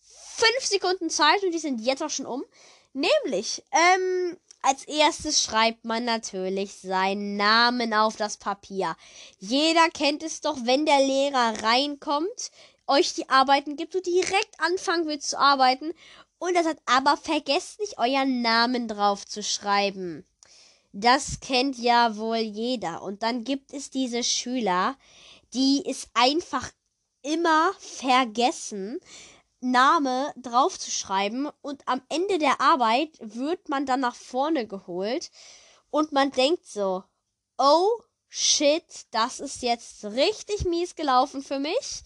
fünf 0.00 0.64
Sekunden 0.64 1.10
Zeit 1.10 1.42
und 1.42 1.52
die 1.52 1.58
sind 1.58 1.82
jetzt 1.82 2.02
auch 2.02 2.08
schon 2.08 2.24
um. 2.24 2.46
Nämlich, 2.94 3.62
ähm, 3.72 4.38
als 4.64 4.84
erstes 4.84 5.42
schreibt 5.42 5.84
man 5.84 6.06
natürlich 6.06 6.72
seinen 6.72 7.36
Namen 7.36 7.92
auf 7.92 8.16
das 8.16 8.38
Papier. 8.38 8.96
Jeder 9.38 9.90
kennt 9.90 10.22
es 10.22 10.40
doch, 10.40 10.56
wenn 10.64 10.86
der 10.86 11.00
Lehrer 11.00 11.62
reinkommt, 11.62 12.50
euch 12.86 13.12
die 13.12 13.28
Arbeiten 13.28 13.76
gibt 13.76 13.94
und 13.94 14.06
direkt 14.06 14.58
anfangen 14.58 15.06
will 15.06 15.18
zu 15.18 15.38
arbeiten. 15.38 15.92
Und 16.38 16.54
das 16.54 16.66
hat 16.66 16.78
aber 16.86 17.18
vergesst 17.18 17.78
nicht 17.78 17.98
euren 17.98 18.40
Namen 18.40 18.88
drauf 18.88 19.26
zu 19.26 19.42
schreiben. 19.42 20.24
Das 20.92 21.40
kennt 21.40 21.78
ja 21.78 22.16
wohl 22.16 22.38
jeder. 22.38 23.02
Und 23.02 23.22
dann 23.22 23.44
gibt 23.44 23.70
es 23.74 23.90
diese 23.90 24.24
Schüler, 24.24 24.96
die 25.52 25.82
es 25.86 26.08
einfach 26.14 26.70
immer 27.20 27.72
vergessen, 27.78 28.98
Name 29.64 30.32
draufzuschreiben 30.36 31.48
und 31.62 31.88
am 31.88 32.02
Ende 32.08 32.38
der 32.38 32.60
Arbeit 32.60 33.10
wird 33.20 33.68
man 33.68 33.86
dann 33.86 34.00
nach 34.00 34.14
vorne 34.14 34.66
geholt 34.66 35.30
und 35.90 36.12
man 36.12 36.30
denkt 36.30 36.66
so, 36.66 37.02
oh 37.56 37.88
shit, 38.28 38.84
das 39.10 39.40
ist 39.40 39.62
jetzt 39.62 40.04
richtig 40.04 40.66
mies 40.66 40.94
gelaufen 40.94 41.42
für 41.42 41.58
mich. 41.58 42.02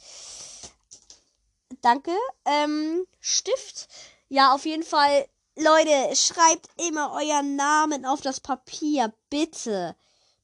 Danke. 1.80 2.12
Ähm, 2.44 3.06
Stift. 3.18 3.88
Ja, 4.28 4.54
auf 4.54 4.64
jeden 4.64 4.84
Fall. 4.84 5.26
Leute, 5.56 6.14
schreibt 6.14 6.68
immer 6.88 7.12
euren 7.12 7.56
Namen 7.56 8.06
auf 8.06 8.20
das 8.20 8.38
Papier, 8.38 9.12
bitte. 9.30 9.96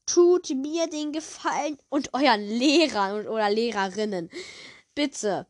Tut 0.05 0.49
mir 0.49 0.87
den 0.87 1.13
Gefallen 1.13 1.77
und 1.87 2.13
euren 2.13 2.41
Lehrern 2.41 3.27
oder 3.27 3.49
Lehrerinnen. 3.49 4.29
Bitte 4.93 5.47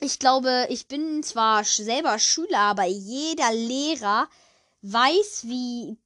ich 0.00 0.18
glaube, 0.18 0.66
ich 0.70 0.88
bin 0.88 1.22
zwar 1.22 1.64
selber 1.64 2.18
Schüler, 2.18 2.58
aber 2.58 2.84
jeder 2.84 3.52
Lehrer 3.52 4.28
weiß, 4.82 5.44
wie 5.44 5.98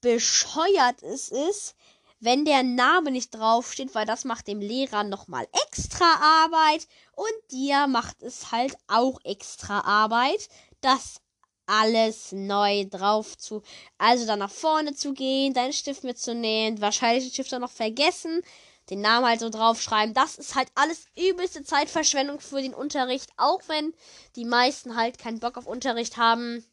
bescheuert 0.00 1.02
es 1.02 1.28
ist, 1.28 1.74
wenn 2.20 2.44
der 2.44 2.62
Name 2.62 3.10
nicht 3.10 3.34
draufsteht, 3.34 3.94
weil 3.94 4.06
das 4.06 4.24
macht 4.24 4.46
dem 4.46 4.60
Lehrer 4.60 5.04
nochmal 5.04 5.48
extra 5.66 6.44
Arbeit 6.44 6.86
und 7.14 7.50
dir 7.50 7.86
macht 7.86 8.22
es 8.22 8.52
halt 8.52 8.76
auch 8.88 9.18
extra 9.24 9.80
Arbeit, 9.80 10.48
das 10.80 11.20
alles 11.66 12.32
neu 12.32 12.84
drauf 12.90 13.38
zu, 13.38 13.62
also 13.96 14.26
dann 14.26 14.40
nach 14.40 14.50
vorne 14.50 14.94
zu 14.94 15.14
gehen, 15.14 15.54
deinen 15.54 15.72
Stift 15.72 16.04
mitzunehmen, 16.04 16.80
wahrscheinlich 16.80 17.24
den 17.24 17.32
Stift 17.32 17.52
dann 17.52 17.62
noch 17.62 17.70
vergessen, 17.70 18.42
den 18.90 19.00
Namen 19.00 19.26
halt 19.26 19.40
so 19.40 19.48
draufschreiben. 19.48 20.14
Das 20.14 20.36
ist 20.36 20.54
halt 20.54 20.68
alles 20.74 21.06
übelste 21.16 21.62
Zeitverschwendung 21.62 22.40
für 22.40 22.60
den 22.60 22.74
Unterricht, 22.74 23.30
auch 23.36 23.60
wenn 23.68 23.94
die 24.36 24.44
meisten 24.44 24.96
halt 24.96 25.18
keinen 25.18 25.40
Bock 25.40 25.56
auf 25.56 25.66
Unterricht 25.66 26.16
haben. 26.16 26.64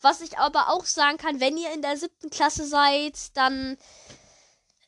Was 0.00 0.20
ich 0.22 0.38
aber 0.38 0.70
auch 0.70 0.86
sagen 0.86 1.18
kann, 1.18 1.40
wenn 1.40 1.56
ihr 1.56 1.72
in 1.74 1.82
der 1.82 1.96
siebten 1.96 2.30
Klasse 2.30 2.66
seid, 2.66 3.36
dann 3.36 3.76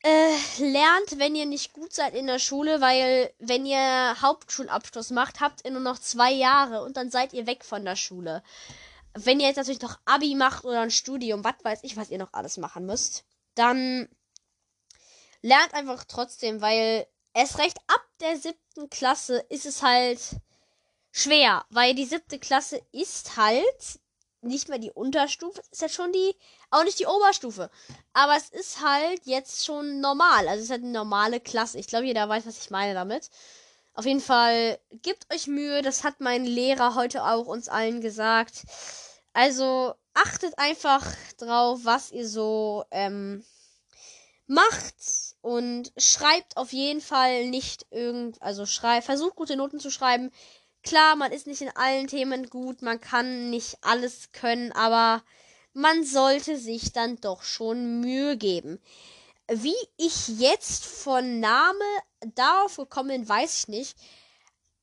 äh, 0.03 0.35
lernt, 0.59 1.17
wenn 1.17 1.35
ihr 1.35 1.45
nicht 1.45 1.73
gut 1.73 1.93
seid 1.93 2.13
in 2.15 2.27
der 2.27 2.39
Schule, 2.39 2.81
weil 2.81 3.31
wenn 3.39 3.65
ihr 3.65 4.21
Hauptschulabschluss 4.21 5.11
macht, 5.11 5.39
habt 5.39 5.63
ihr 5.63 5.71
nur 5.71 5.81
noch 5.81 5.99
zwei 5.99 6.31
Jahre 6.31 6.83
und 6.83 6.97
dann 6.97 7.11
seid 7.11 7.33
ihr 7.33 7.45
weg 7.45 7.63
von 7.63 7.85
der 7.85 7.95
Schule. 7.95 8.43
Wenn 9.13 9.39
ihr 9.39 9.47
jetzt 9.47 9.57
natürlich 9.57 9.81
noch 9.81 9.99
Abi 10.05 10.33
macht 10.35 10.65
oder 10.65 10.81
ein 10.81 10.91
Studium, 10.91 11.43
was 11.43 11.55
weiß 11.63 11.79
ich, 11.83 11.95
was 11.95 12.09
ihr 12.09 12.17
noch 12.17 12.33
alles 12.33 12.57
machen 12.57 12.85
müsst, 12.85 13.23
dann 13.55 14.09
lernt 15.43 15.75
einfach 15.75 16.03
trotzdem, 16.05 16.61
weil 16.61 17.05
es 17.33 17.59
recht 17.59 17.77
ab 17.87 18.01
der 18.21 18.37
siebten 18.37 18.89
Klasse 18.89 19.45
ist 19.49 19.67
es 19.67 19.83
halt 19.83 20.19
schwer, 21.11 21.65
weil 21.69 21.93
die 21.93 22.05
siebte 22.05 22.39
Klasse 22.39 22.81
ist 22.91 23.37
halt 23.37 23.99
nicht 24.41 24.67
mehr 24.69 24.79
die 24.79 24.91
Unterstufe, 24.91 25.61
ist 25.71 25.81
ja 25.81 25.89
schon 25.89 26.11
die, 26.11 26.35
auch 26.69 26.83
nicht 26.83 26.99
die 26.99 27.05
Oberstufe. 27.05 27.69
Aber 28.13 28.35
es 28.35 28.49
ist 28.49 28.81
halt 28.81 29.21
jetzt 29.25 29.65
schon 29.65 30.01
normal. 30.01 30.47
Also 30.47 30.59
es 30.59 30.65
ist 30.65 30.71
halt 30.71 30.83
eine 30.83 30.91
normale 30.91 31.39
Klasse. 31.39 31.79
Ich 31.79 31.87
glaube, 31.87 32.05
jeder 32.05 32.27
weiß, 32.27 32.45
was 32.45 32.59
ich 32.59 32.69
meine 32.69 32.93
damit. 32.93 33.29
Auf 33.93 34.05
jeden 34.05 34.19
Fall, 34.19 34.79
gebt 34.91 35.31
euch 35.33 35.47
Mühe. 35.47 35.81
Das 35.81 36.03
hat 36.03 36.19
mein 36.19 36.45
Lehrer 36.45 36.95
heute 36.95 37.23
auch 37.23 37.45
uns 37.45 37.69
allen 37.69 38.01
gesagt. 38.01 38.63
Also 39.31 39.93
achtet 40.13 40.57
einfach 40.57 41.05
drauf, 41.37 41.79
was 41.83 42.11
ihr 42.11 42.27
so 42.27 42.83
ähm, 42.91 43.45
macht 44.47 44.95
und 45.43 45.91
schreibt 45.97 46.55
auf 46.55 46.71
jeden 46.71 47.01
Fall 47.01 47.47
nicht 47.47 47.85
irgend, 47.91 48.41
also 48.41 48.65
schreibt, 48.65 49.05
versucht 49.05 49.35
gute 49.35 49.57
Noten 49.57 49.77
zu 49.81 49.91
schreiben. 49.91 50.31
Klar, 50.83 51.17
man 51.17 51.33
ist 51.33 51.47
nicht 51.47 51.61
in 51.61 51.75
allen 51.75 52.07
Themen 52.07 52.49
gut, 52.49 52.81
man 52.81 53.01
kann 53.01 53.49
nicht 53.49 53.77
alles 53.81 54.31
können, 54.31 54.71
aber 54.71 55.21
man 55.73 56.05
sollte 56.05 56.57
sich 56.57 56.93
dann 56.93 57.17
doch 57.17 57.43
schon 57.43 57.99
Mühe 57.99 58.37
geben. 58.37 58.81
Wie 59.51 59.75
ich 59.97 60.29
jetzt 60.39 60.85
von 60.85 61.41
Name 61.41 61.83
darauf 62.35 62.77
gekommen 62.77 63.09
bin, 63.09 63.27
weiß 63.27 63.57
ich 63.57 63.67
nicht. 63.67 63.97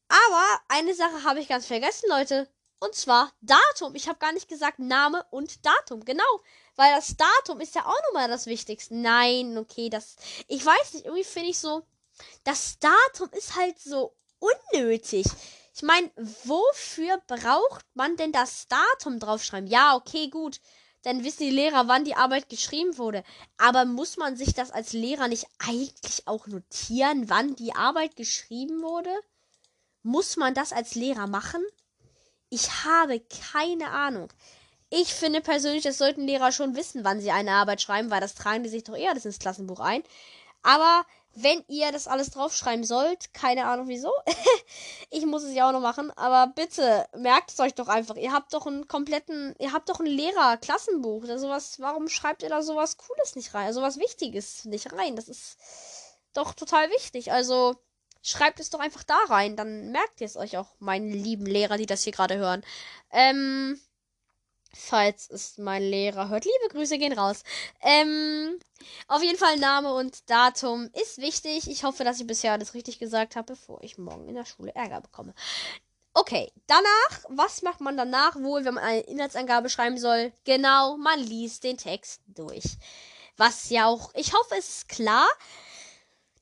Aber 0.09 0.61
eine 0.69 0.95
Sache 0.95 1.25
habe 1.25 1.41
ich 1.41 1.49
ganz 1.49 1.65
vergessen, 1.67 2.11
Leute. 2.11 2.47
Und 2.81 2.95
zwar 2.95 3.31
Datum. 3.43 3.95
Ich 3.95 4.09
habe 4.09 4.19
gar 4.19 4.33
nicht 4.33 4.49
gesagt 4.49 4.79
Name 4.79 5.25
und 5.31 5.65
Datum. 5.65 6.05
Genau. 6.05 6.41
Weil 6.77 6.95
das 6.95 7.15
Datum 7.17 7.61
ist 7.61 7.75
ja 7.75 7.85
auch 7.85 8.01
nochmal 8.07 8.29
das 8.29 8.47
Wichtigste. 8.47 8.95
Nein, 8.95 9.59
okay, 9.59 9.91
das. 9.91 10.17
Ich 10.49 10.65
weiß 10.65 10.95
nicht, 10.95 11.05
irgendwie 11.05 11.25
finde 11.25 11.51
ich 11.51 11.59
so. 11.59 11.83
Das 12.45 12.79
Datum 12.79 13.29
ist 13.33 13.57
halt 13.57 13.79
so 13.79 14.17
unnötig. 14.39 15.27
Ich 15.75 15.83
meine, 15.83 16.11
wofür 16.45 17.23
braucht 17.27 17.85
man 17.95 18.17
denn 18.17 18.33
das 18.33 18.67
Datum 18.69 19.21
draufschreiben? 19.21 19.69
Ja, 19.69 19.95
okay, 19.95 20.29
gut. 20.29 20.61
Dann 21.03 21.25
wissen 21.25 21.45
die 21.45 21.51
Lehrer, 21.51 21.87
wann 21.89 22.05
die 22.05 22.17
Arbeit 22.17 22.49
geschrieben 22.49 22.99
wurde. 22.99 23.25
Aber 23.57 23.85
muss 23.85 24.17
man 24.17 24.37
sich 24.37 24.55
das 24.55 24.71
als 24.71 24.93
Lehrer 24.93 25.29
nicht 25.29 25.47
eigentlich 25.59 26.27
auch 26.27 26.47
notieren, 26.47 27.29
wann 27.31 27.57
die 27.57 27.75
Arbeit 27.75 28.17
geschrieben 28.17 28.83
wurde? 28.83 29.15
Muss 30.03 30.37
man 30.37 30.55
das 30.55 30.73
als 30.73 30.95
Lehrer 30.95 31.27
machen? 31.27 31.63
Ich 32.51 32.85
habe 32.85 33.21
keine 33.53 33.91
Ahnung. 33.91 34.29
Ich 34.91 35.15
finde 35.15 35.41
persönlich, 35.41 35.85
das 35.85 35.99
sollten 35.99 36.27
Lehrer 36.27 36.51
schon 36.51 36.75
wissen, 36.75 37.05
wann 37.05 37.21
sie 37.21 37.31
eine 37.31 37.53
Arbeit 37.53 37.81
schreiben, 37.81 38.11
weil 38.11 38.21
das 38.21 38.35
tragen 38.35 38.65
die 38.65 38.69
sich 38.69 38.83
doch 38.85 38.97
eher 38.97 39.15
das 39.15 39.25
ins 39.25 39.39
Klassenbuch 39.39 39.79
ein. 39.79 40.03
Aber 40.63 41.07
wenn 41.35 41.65
ihr 41.69 41.93
das 41.93 42.09
alles 42.09 42.31
draufschreiben 42.31 42.85
sollt, 42.85 43.33
keine 43.33 43.67
Ahnung 43.67 43.87
wieso. 43.87 44.13
ich 45.11 45.25
muss 45.27 45.45
es 45.45 45.55
ja 45.55 45.69
auch 45.69 45.73
noch 45.73 45.81
machen, 45.81 46.11
aber 46.17 46.53
bitte 46.53 47.07
merkt 47.17 47.53
es 47.53 47.61
euch 47.61 47.75
doch 47.75 47.87
einfach. 47.87 48.17
Ihr 48.17 48.33
habt 48.33 48.53
doch 48.53 48.67
einen 48.67 48.89
kompletten, 48.89 49.55
ihr 49.61 49.73
habt 49.73 49.89
doch 49.89 50.01
ein 50.01 50.07
Lehrer-Klassenbuch. 50.07 51.25
sowas, 51.37 51.79
warum 51.79 52.09
schreibt 52.09 52.43
ihr 52.43 52.49
da 52.49 52.63
sowas 52.63 52.97
Cooles 52.97 53.37
nicht 53.37 53.55
rein? 53.55 53.73
Sowas 53.73 53.99
Wichtiges 53.99 54.65
nicht 54.65 54.93
rein? 54.93 55.15
Das 55.15 55.29
ist 55.29 55.57
doch 56.33 56.53
total 56.53 56.91
wichtig. 56.91 57.31
Also 57.31 57.77
schreibt 58.23 58.61
es 58.61 58.71
doch 58.71 58.81
einfach 58.81 59.03
da 59.03 59.19
rein. 59.29 59.57
Dann 59.57 59.91
merkt 59.93 60.21
ihr 60.21 60.27
es 60.27 60.37
euch 60.37 60.57
auch, 60.57 60.69
meine 60.79 61.13
lieben 61.13 61.47
Lehrer, 61.47 61.77
die 61.77 61.87
das 61.87 62.03
hier 62.03 62.13
gerade 62.13 62.37
hören. 62.37 62.63
Ähm, 63.11 63.81
falls 64.75 65.29
es 65.31 65.59
mein 65.59 65.83
Lehrer 65.83 66.29
hört. 66.29 66.45
Liebe 66.45 66.73
Grüße 66.73 66.99
gehen 66.99 67.13
raus. 67.13 67.43
Ähm, 67.81 68.59
auf 69.09 69.23
jeden 69.23 69.39
Fall 69.39 69.57
Name 69.57 69.93
und 69.95 70.29
Datum 70.31 70.91
ist 71.01 71.19
wichtig. 71.19 71.69
Ich 71.69 71.85
hoffe, 71.85 72.05
dass 72.05 72.21
ich 72.21 72.27
bisher 72.27 72.53
alles 72.53 72.75
richtig 72.75 72.99
gesagt 72.99 73.37
habe, 73.37 73.55
bevor 73.55 73.83
ich 73.83 73.99
morgen 73.99 74.29
in 74.29 74.35
der 74.35 74.45
Schule 74.45 74.75
Ärger 74.75 75.01
bekomme. 75.01 75.35
Okay, 76.13 76.51
danach, 76.67 77.25
was 77.29 77.63
macht 77.63 77.81
man 77.81 77.97
danach 77.97 78.35
wohl, 78.37 78.65
wenn 78.65 78.75
man 78.75 78.85
eine 78.85 79.01
Inhaltsangabe 79.01 79.71
schreiben 79.71 79.99
soll? 79.99 80.33
Genau, 80.45 80.97
man 80.97 81.21
liest 81.21 81.63
den 81.65 81.77
Text 81.77 82.21
durch. 82.27 82.65
Was 83.37 83.71
ja 83.71 83.87
auch, 83.87 84.13
ich 84.15 84.35
hoffe, 84.35 84.57
es 84.59 84.69
ist 84.69 84.89
klar, 84.89 85.29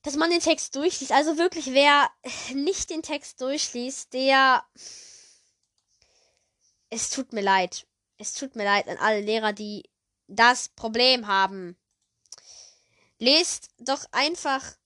dass 0.09 0.17
man 0.17 0.31
den 0.31 0.41
Text 0.41 0.75
durchliest. 0.75 1.13
Also 1.13 1.39
wirklich, 1.39 1.73
wer 1.73 2.11
nicht 2.55 2.91
den 2.91 3.03
Text 3.03 3.41
durchliest, 3.41 4.13
der... 4.13 4.65
Es 6.91 7.11
tut 7.11 7.35
mir 7.35 7.43
leid 7.43 7.87
es 8.19 8.35
tut 8.35 8.57
mir 8.57 8.65
leid 8.65 8.89
an 8.89 8.99
alle 8.99 9.21
Lehrer, 9.21 9.53
die 9.53 9.89
das 10.27 10.69
Problem 10.69 11.27
haben. 11.27 11.79
Lest 13.19 13.71
doch 13.79 14.05
einfach 14.13 14.77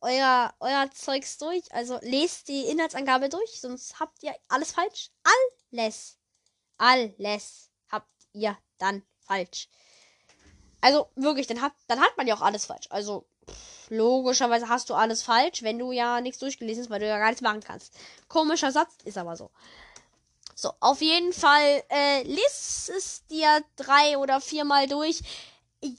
euer, 0.00 0.54
euer 0.60 0.90
Zeugs 0.92 1.38
durch. 1.38 1.72
Also 1.72 1.98
lest 2.02 2.48
die 2.48 2.66
Inhaltsangabe 2.66 3.28
durch, 3.28 3.60
sonst 3.60 3.98
habt 3.98 4.22
ihr 4.22 4.34
alles 4.48 4.72
falsch. 4.72 5.10
Alles. 5.70 6.18
Alles 6.76 7.70
habt 7.88 8.10
ihr 8.32 8.56
dann 8.78 9.02
falsch. 9.20 9.68
Also 10.80 11.10
wirklich, 11.14 11.46
dann 11.46 11.62
hat, 11.62 11.72
dann 11.86 12.00
hat 12.00 12.16
man 12.16 12.26
ja 12.26 12.34
auch 12.34 12.42
alles 12.42 12.66
falsch. 12.66 12.86
Also 12.90 13.26
logischerweise 13.90 14.68
hast 14.68 14.90
du 14.90 14.94
alles 14.94 15.22
falsch, 15.22 15.62
wenn 15.62 15.78
du 15.78 15.92
ja 15.92 16.20
nichts 16.20 16.38
durchgelesen 16.38 16.84
hast, 16.84 16.90
weil 16.90 17.00
du 17.00 17.08
ja 17.08 17.18
gar 17.18 17.28
nichts 17.28 17.42
machen 17.42 17.62
kannst. 17.62 17.94
Komischer 18.28 18.72
Satz, 18.72 18.94
ist 19.04 19.18
aber 19.18 19.36
so. 19.36 19.50
So, 20.54 20.72
auf 20.80 21.00
jeden 21.00 21.32
Fall 21.32 21.82
äh, 21.90 22.22
lies 22.22 22.90
es 22.96 23.26
dir 23.26 23.62
drei 23.76 24.16
oder 24.18 24.40
viermal 24.40 24.86
durch. 24.86 25.20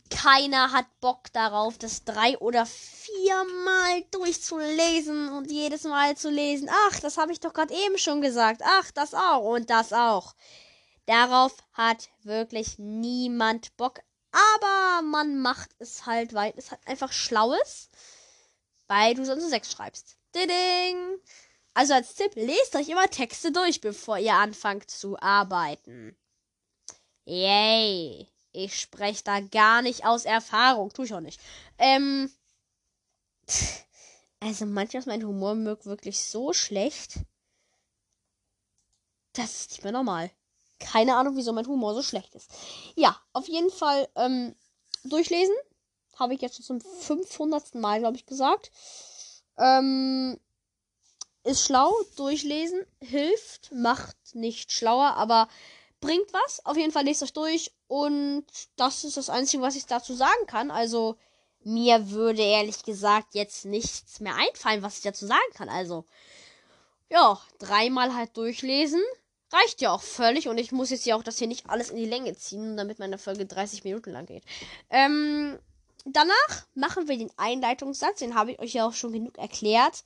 keiner 0.09 0.71
hat 0.71 0.85
Bock 1.01 1.31
darauf, 1.33 1.77
das 1.77 2.05
drei 2.05 2.37
oder 2.39 2.65
viermal 2.65 4.03
durchzulesen 4.11 5.29
und 5.29 5.51
jedes 5.51 5.83
Mal 5.83 6.15
zu 6.15 6.29
lesen. 6.29 6.69
Ach, 6.87 6.99
das 6.99 7.17
habe 7.17 7.31
ich 7.31 7.39
doch 7.41 7.53
gerade 7.53 7.73
eben 7.73 7.97
schon 7.97 8.21
gesagt. 8.21 8.61
Ach, 8.63 8.89
das 8.91 9.13
auch 9.13 9.43
und 9.43 9.69
das 9.69 9.93
auch. 9.93 10.33
Darauf 11.05 11.53
hat 11.73 12.09
wirklich 12.23 12.79
niemand 12.79 13.75
Bock. 13.77 13.99
Aber 14.35 15.01
man 15.01 15.39
macht 15.39 15.69
es 15.79 16.05
halt, 16.05 16.33
weil 16.33 16.53
es 16.57 16.71
halt 16.71 16.85
einfach 16.85 17.13
schlau 17.13 17.53
ist, 17.53 17.89
weil 18.87 19.13
du 19.15 19.25
sonst 19.25 19.49
sechs 19.49 19.71
schreibst. 19.71 20.17
Ding. 20.35 21.19
Also 21.73 21.93
als 21.93 22.15
Tipp, 22.15 22.33
lest 22.35 22.75
euch 22.75 22.89
immer 22.89 23.09
Texte 23.09 23.53
durch, 23.53 23.79
bevor 23.79 24.17
ihr 24.17 24.33
anfangt 24.33 24.89
zu 24.89 25.17
arbeiten. 25.19 26.17
Yay. 27.23 28.27
Ich 28.51 28.79
spreche 28.79 29.23
da 29.23 29.39
gar 29.39 29.81
nicht 29.81 30.05
aus 30.05 30.25
Erfahrung. 30.25 30.91
Tue 30.91 31.05
ich 31.05 31.13
auch 31.13 31.21
nicht. 31.21 31.39
Ähm. 31.77 32.31
Also 34.41 34.67
manchmal 34.67 34.99
ist 34.99 35.07
mein 35.07 35.25
Humor 35.25 35.55
wirklich 35.85 36.19
so 36.19 36.53
schlecht. 36.53 37.19
Das 39.33 39.61
ist 39.61 39.71
nicht 39.71 39.83
mehr 39.83 39.93
normal. 39.93 40.29
Keine 40.79 41.15
Ahnung, 41.15 41.37
wieso 41.37 41.53
mein 41.53 41.67
Humor 41.67 41.93
so 41.93 42.01
schlecht 42.01 42.35
ist. 42.35 42.49
Ja, 42.95 43.19
auf 43.33 43.47
jeden 43.47 43.71
Fall 43.71 44.07
ähm, 44.15 44.55
durchlesen. 45.03 45.55
Habe 46.17 46.33
ich 46.33 46.41
jetzt 46.41 46.63
zum 46.63 46.81
500. 46.81 47.75
Mal, 47.75 47.99
glaube 47.99 48.17
ich, 48.17 48.25
gesagt. 48.25 48.71
Ähm, 49.57 50.39
ist 51.43 51.65
schlau, 51.65 51.93
durchlesen, 52.15 52.85
hilft, 53.01 53.71
macht 53.71 54.17
nicht 54.33 54.71
schlauer, 54.71 55.13
aber 55.15 55.47
bringt 56.01 56.33
was. 56.33 56.65
Auf 56.65 56.77
jeden 56.77 56.91
Fall 56.91 57.05
lest 57.05 57.23
euch 57.23 57.33
durch 57.33 57.71
und 57.87 58.45
das 58.75 59.03
ist 59.03 59.17
das 59.17 59.29
Einzige, 59.29 59.61
was 59.61 59.75
ich 59.75 59.85
dazu 59.85 60.13
sagen 60.13 60.47
kann. 60.47 60.71
Also 60.71 61.17
mir 61.63 62.09
würde 62.11 62.41
ehrlich 62.41 62.83
gesagt 62.83 63.33
jetzt 63.33 63.65
nichts 63.65 64.19
mehr 64.19 64.35
einfallen, 64.35 64.81
was 64.81 64.97
ich 64.97 65.03
dazu 65.03 65.25
sagen 65.25 65.53
kann. 65.53 65.69
Also 65.69 66.05
ja, 67.09 67.39
dreimal 67.59 68.15
halt 68.15 68.35
durchlesen. 68.37 69.01
Reicht 69.51 69.81
ja 69.81 69.91
auch 69.91 70.01
völlig 70.01 70.47
und 70.47 70.57
ich 70.57 70.71
muss 70.71 70.89
jetzt 70.89 71.05
ja 71.05 71.15
auch 71.15 71.23
das 71.23 71.37
hier 71.37 71.47
nicht 71.47 71.69
alles 71.69 71.89
in 71.89 71.97
die 71.97 72.05
Länge 72.05 72.35
ziehen, 72.35 72.77
damit 72.77 72.99
meine 72.99 73.17
Folge 73.17 73.45
30 73.45 73.83
Minuten 73.83 74.11
lang 74.11 74.25
geht. 74.25 74.43
Ähm, 74.89 75.57
danach 76.03 76.65
machen 76.73 77.07
wir 77.07 77.17
den 77.17 77.31
Einleitungssatz, 77.37 78.19
den 78.19 78.35
habe 78.35 78.53
ich 78.53 78.59
euch 78.59 78.73
ja 78.73 78.87
auch 78.87 78.93
schon 78.93 79.13
genug 79.13 79.37
erklärt. 79.37 80.03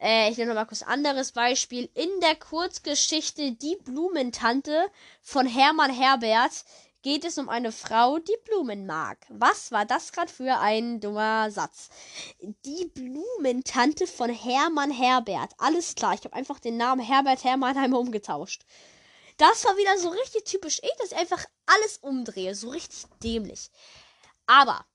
Äh, 0.00 0.30
ich 0.30 0.36
nenne 0.36 0.50
noch 0.50 0.60
mal 0.60 0.66
kurz 0.66 0.82
anderes 0.82 1.32
Beispiel. 1.32 1.88
In 1.94 2.08
der 2.20 2.36
Kurzgeschichte 2.36 3.52
Die 3.52 3.76
Blumentante 3.84 4.86
von 5.22 5.46
Hermann 5.46 5.92
Herbert 5.92 6.64
geht 7.04 7.26
es 7.26 7.36
um 7.36 7.50
eine 7.50 7.70
Frau, 7.70 8.18
die 8.18 8.36
Blumen 8.46 8.86
mag. 8.86 9.18
Was 9.28 9.70
war 9.70 9.84
das 9.84 10.10
gerade 10.10 10.32
für 10.32 10.58
ein 10.58 11.00
dummer 11.00 11.50
Satz? 11.50 11.90
Die 12.40 12.86
Blumentante 12.86 14.06
von 14.06 14.30
Hermann 14.30 14.90
Herbert. 14.90 15.52
Alles 15.58 15.94
klar, 15.94 16.14
ich 16.14 16.24
habe 16.24 16.34
einfach 16.34 16.58
den 16.58 16.78
Namen 16.78 17.02
Herbert 17.02 17.44
Hermann 17.44 17.76
einmal 17.76 18.00
umgetauscht. 18.00 18.62
Das 19.36 19.66
war 19.66 19.76
wieder 19.76 19.98
so 19.98 20.08
richtig 20.08 20.46
typisch 20.46 20.80
ich, 20.82 20.92
dass 20.98 21.12
ich 21.12 21.18
einfach 21.18 21.44
alles 21.66 21.98
umdrehe. 21.98 22.54
So 22.54 22.70
richtig 22.70 23.04
dämlich. 23.22 23.70
Aber 24.46 24.86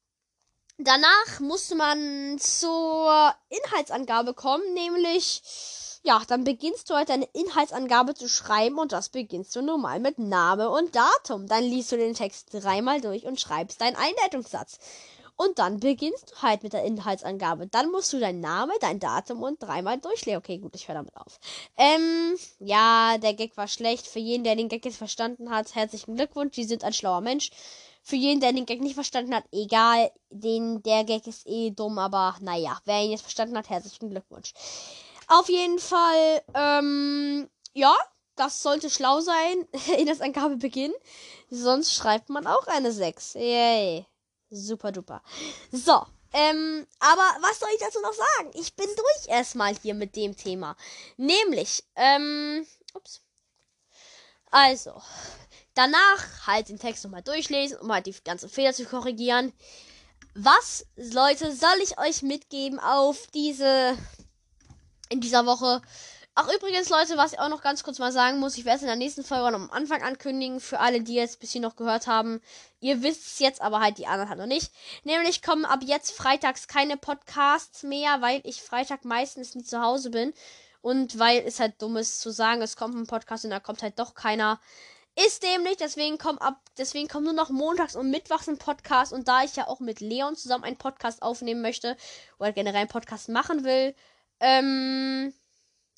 danach 0.79 1.39
musste 1.39 1.75
man 1.75 2.39
zur 2.39 3.35
Inhaltsangabe 3.49 4.33
kommen, 4.33 4.73
nämlich 4.73 5.43
ja, 6.03 6.21
dann 6.27 6.43
beginnst 6.43 6.89
du 6.89 6.95
halt 6.95 7.09
deine 7.09 7.27
Inhaltsangabe 7.33 8.13
zu 8.13 8.29
schreiben 8.29 8.77
und 8.77 8.91
das 8.91 9.09
beginnst 9.09 9.55
du 9.55 9.61
normal 9.61 9.99
mit 9.99 10.17
Name 10.17 10.69
und 10.69 10.95
Datum. 10.95 11.47
Dann 11.47 11.63
liest 11.63 11.91
du 11.91 11.97
den 11.97 12.13
Text 12.13 12.53
dreimal 12.53 13.01
durch 13.01 13.25
und 13.25 13.39
schreibst 13.39 13.81
deinen 13.81 13.95
Einleitungssatz. 13.95 14.79
Und 15.35 15.57
dann 15.57 15.79
beginnst 15.79 16.31
du 16.31 16.41
halt 16.41 16.63
mit 16.63 16.73
der 16.73 16.83
Inhaltsangabe. 16.83 17.67
Dann 17.67 17.91
musst 17.91 18.11
du 18.11 18.19
dein 18.19 18.41
Name, 18.41 18.73
dein 18.81 18.99
Datum 18.99 19.41
und 19.41 19.63
dreimal 19.63 19.97
durchlesen. 19.97 20.37
Okay, 20.37 20.57
gut, 20.57 20.75
ich 20.75 20.89
höre 20.89 20.95
damit 20.95 21.15
auf. 21.15 21.39
Ähm, 21.77 22.35
ja, 22.59 23.17
der 23.17 23.33
Gag 23.33 23.55
war 23.55 23.69
schlecht. 23.69 24.05
Für 24.05 24.19
jeden, 24.19 24.43
der 24.43 24.57
den 24.57 24.67
Gag 24.67 24.83
jetzt 24.83 24.97
verstanden 24.97 25.49
hat, 25.49 25.75
herzlichen 25.75 26.17
Glückwunsch. 26.17 26.55
Die 26.55 26.65
sind 26.65 26.83
ein 26.83 26.91
schlauer 26.91 27.21
Mensch. 27.21 27.51
Für 28.03 28.17
jeden, 28.17 28.41
der 28.41 28.51
den 28.51 28.65
Gag 28.65 28.81
nicht 28.81 28.95
verstanden 28.95 29.33
hat, 29.33 29.45
egal. 29.53 30.11
Den, 30.29 30.83
der 30.83 31.05
Gag 31.05 31.25
ist 31.25 31.47
eh 31.47 31.71
dumm, 31.71 31.99
aber 31.99 32.35
naja, 32.41 32.77
wer 32.83 33.01
ihn 33.01 33.11
jetzt 33.11 33.21
verstanden 33.21 33.57
hat, 33.57 33.69
herzlichen 33.69 34.09
Glückwunsch. 34.09 34.53
Auf 35.29 35.47
jeden 35.47 35.77
Fall, 35.77 36.41
ähm, 36.55 37.47
ja, 37.73 37.95
das 38.35 38.63
sollte 38.63 38.89
schlau 38.89 39.21
sein 39.21 39.67
in 39.97 40.07
das 40.07 40.21
Angabebeginn. 40.21 40.93
Sonst 41.51 41.93
schreibt 41.93 42.29
man 42.29 42.47
auch 42.47 42.65
eine 42.65 42.91
6. 42.91 43.35
Yay. 43.35 44.07
Super 44.49 44.91
duper. 44.91 45.21
So, 45.71 46.03
ähm, 46.33 46.87
aber 46.99 47.37
was 47.41 47.59
soll 47.59 47.69
ich 47.75 47.79
dazu 47.79 48.01
noch 48.01 48.13
sagen? 48.13 48.51
Ich 48.55 48.75
bin 48.75 48.87
durch 48.87 49.27
erstmal 49.27 49.75
hier 49.75 49.93
mit 49.93 50.15
dem 50.15 50.35
Thema. 50.35 50.75
Nämlich, 51.17 51.83
ähm, 51.95 52.65
ups. 52.95 53.21
Also, 54.49 54.99
danach 55.75 56.47
halt 56.47 56.69
den 56.69 56.79
Text 56.79 57.03
nochmal 57.03 57.21
durchlesen, 57.21 57.77
um 57.77 57.93
halt 57.93 58.07
die 58.07 58.15
ganzen 58.23 58.49
Fehler 58.49 58.73
zu 58.73 58.85
korrigieren. 58.85 59.53
Was, 60.33 60.87
Leute, 60.95 61.55
soll 61.55 61.77
ich 61.83 61.99
euch 61.99 62.23
mitgeben 62.23 62.79
auf 62.79 63.27
diese 63.27 63.95
in 65.09 65.21
dieser 65.21 65.45
Woche. 65.45 65.81
Ach, 66.35 66.47
übrigens, 66.55 66.89
Leute, 66.89 67.17
was 67.17 67.33
ich 67.33 67.39
auch 67.39 67.49
noch 67.49 67.61
ganz 67.61 67.83
kurz 67.83 67.99
mal 67.99 68.13
sagen 68.13 68.39
muss, 68.39 68.57
ich 68.57 68.63
werde 68.63 68.77
es 68.77 68.81
in 68.83 68.87
der 68.87 68.95
nächsten 68.95 69.25
Folge 69.25 69.51
noch 69.51 69.59
am 69.59 69.71
Anfang 69.71 70.01
ankündigen, 70.03 70.61
für 70.61 70.79
alle, 70.79 71.01
die 71.01 71.15
jetzt 71.15 71.41
bis 71.41 71.51
hier 71.51 71.59
noch 71.59 71.75
gehört 71.75 72.07
haben. 72.07 72.39
Ihr 72.79 73.03
wisst 73.03 73.25
es 73.25 73.39
jetzt, 73.39 73.61
aber 73.61 73.81
halt 73.81 73.97
die 73.97 74.07
anderen 74.07 74.29
halt 74.29 74.39
noch 74.39 74.45
nicht. 74.45 74.71
Nämlich 75.03 75.41
kommen 75.41 75.65
ab 75.65 75.81
jetzt 75.83 76.11
freitags 76.11 76.69
keine 76.69 76.95
Podcasts 76.95 77.83
mehr, 77.83 78.21
weil 78.21 78.39
ich 78.45 78.61
Freitag 78.61 79.03
meistens 79.03 79.53
nie 79.53 79.63
zu 79.63 79.81
Hause 79.81 80.11
bin. 80.11 80.33
Und 80.81 81.19
weil 81.19 81.43
es 81.45 81.59
halt 81.59 81.81
dumm 81.81 81.97
ist 81.97 82.21
zu 82.21 82.31
sagen, 82.31 82.61
es 82.61 82.77
kommt 82.77 82.95
ein 82.95 83.07
Podcast 83.07 83.43
und 83.43 83.51
da 83.51 83.59
kommt 83.59 83.83
halt 83.83 83.99
doch 83.99 84.13
keiner. 84.13 84.61
Ist 85.25 85.43
dämlich, 85.43 85.75
deswegen 85.75 86.17
kommt 86.17 86.41
ab, 86.41 86.61
deswegen 86.77 87.09
kommt 87.09 87.25
nur 87.25 87.33
noch 87.33 87.49
montags 87.49 87.97
und 87.97 88.09
mittwochs 88.09 88.47
ein 88.47 88.57
Podcast. 88.57 89.11
Und 89.11 89.27
da 89.27 89.43
ich 89.43 89.57
ja 89.57 89.67
auch 89.67 89.81
mit 89.81 89.99
Leon 89.99 90.37
zusammen 90.37 90.63
einen 90.63 90.77
Podcast 90.77 91.21
aufnehmen 91.21 91.61
möchte, 91.61 91.97
oder 92.37 92.53
generell 92.53 92.79
einen 92.79 92.87
Podcast 92.87 93.27
machen 93.27 93.65
will, 93.65 93.93
ähm, 94.39 95.33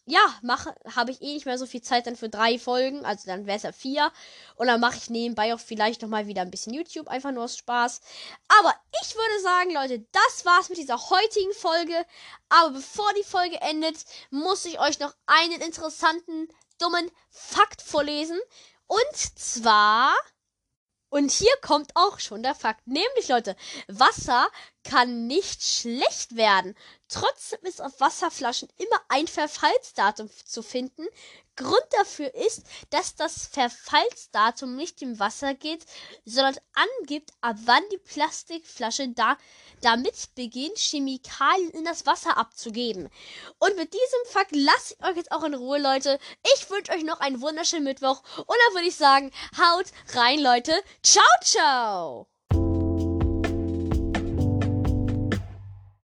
ja, 0.06 0.22
mache, 0.42 0.76
habe 0.96 1.12
ich 1.12 1.22
eh 1.22 1.34
nicht 1.34 1.46
mehr 1.46 1.58
so 1.58 1.66
viel 1.66 1.82
Zeit 1.82 2.08
dann 2.08 2.16
für 2.16 2.28
drei 2.28 2.58
Folgen, 2.58 3.06
also 3.06 3.28
dann 3.28 3.46
wäre 3.46 3.58
es 3.58 3.64
ja 3.64 3.72
vier. 3.72 4.12
Und 4.56 4.68
dann 4.68 4.82
mache 4.82 4.98
ich 4.98 5.10
nebenbei 5.10 5.54
auch 5.54 5.60
vielleicht 5.60 6.02
nochmal 6.02 6.28
wieder 6.28 6.42
ein 6.42 6.52
bisschen 6.52 6.74
YouTube, 6.74 7.08
einfach 7.08 7.32
nur 7.32 7.44
aus 7.44 7.58
Spaß. 7.58 8.02
Aber 8.60 8.74
ich 9.04 9.16
würde 9.16 9.42
sagen, 9.42 9.74
Leute, 9.74 10.06
das 10.12 10.46
war's 10.46 10.70
mit 10.70 10.80
dieser 10.80 10.98
heutigen 10.98 11.54
Folge. 11.54 12.06
Aber 12.50 12.72
bevor 12.72 13.10
die 13.14 13.24
Folge 13.24 13.62
endet, 13.62 13.98
muss 14.32 14.66
ich 14.66 14.80
euch 14.80 15.00
noch 15.00 15.14
einen 15.28 15.62
interessanten, 15.62 16.48
dummen 16.80 17.10
Fakt 17.30 17.82
vorlesen. 17.82 18.40
Und 18.88 19.16
zwar 19.36 20.14
und 21.12 21.30
hier 21.30 21.52
kommt 21.62 21.92
auch 21.96 22.20
schon 22.20 22.42
der 22.42 22.56
Fakt. 22.56 22.88
Nämlich, 22.88 23.28
Leute, 23.28 23.58
Wasser 23.88 24.48
kann 24.86 25.28
nicht 25.28 25.62
schlecht 25.62 26.38
werden. 26.38 26.74
Trotzdem 27.10 27.60
ist 27.64 27.82
auf 27.82 28.00
Wasserflaschen 28.00 28.70
immer 28.78 29.02
ein 29.10 29.28
Verfallsdatum 29.28 30.30
zu 30.46 30.64
finden. 30.64 31.06
Grund 31.62 31.86
dafür 31.98 32.34
ist, 32.34 32.64
dass 32.90 33.16
das 33.16 33.48
Verfallsdatum 33.48 34.76
nicht 34.76 35.02
im 35.02 35.20
Wasser 35.20 35.54
geht, 35.54 35.86
sondern 36.26 36.58
angibt, 36.74 37.32
ab 37.42 37.58
wann 37.66 37.84
die 37.92 37.98
Plastikflasche 37.98 39.10
da 39.10 39.38
damit 39.82 40.36
beginnt, 40.36 40.78
Chemikalien 40.78 41.72
in 41.72 41.86
das 41.86 42.06
Wasser 42.06 42.38
abzugeben. 42.38 43.10
Und 43.60 43.76
mit 43.78 43.94
diesem 43.94 44.32
Fakt 44.32 44.56
lasse 44.56 44.96
ich 44.98 45.06
euch 45.06 45.16
jetzt 45.16 45.32
auch 45.32 45.44
in 45.44 45.56
Ruhe, 45.56 45.80
Leute. 45.80 46.20
Ich 46.56 46.70
wünsche 46.70 46.92
euch 46.92 47.04
noch 47.04 47.20
einen 47.20 47.42
wunderschönen 47.42 47.84
Mittwoch. 47.84 48.22
Und 48.38 48.56
dann 48.66 48.76
würde 48.76 48.88
ich 48.88 48.96
sagen, 48.96 49.32
haut 49.58 49.88
rein, 50.14 50.40
Leute. 50.40 50.74
Ciao, 51.02 51.24
ciao! 51.42 52.28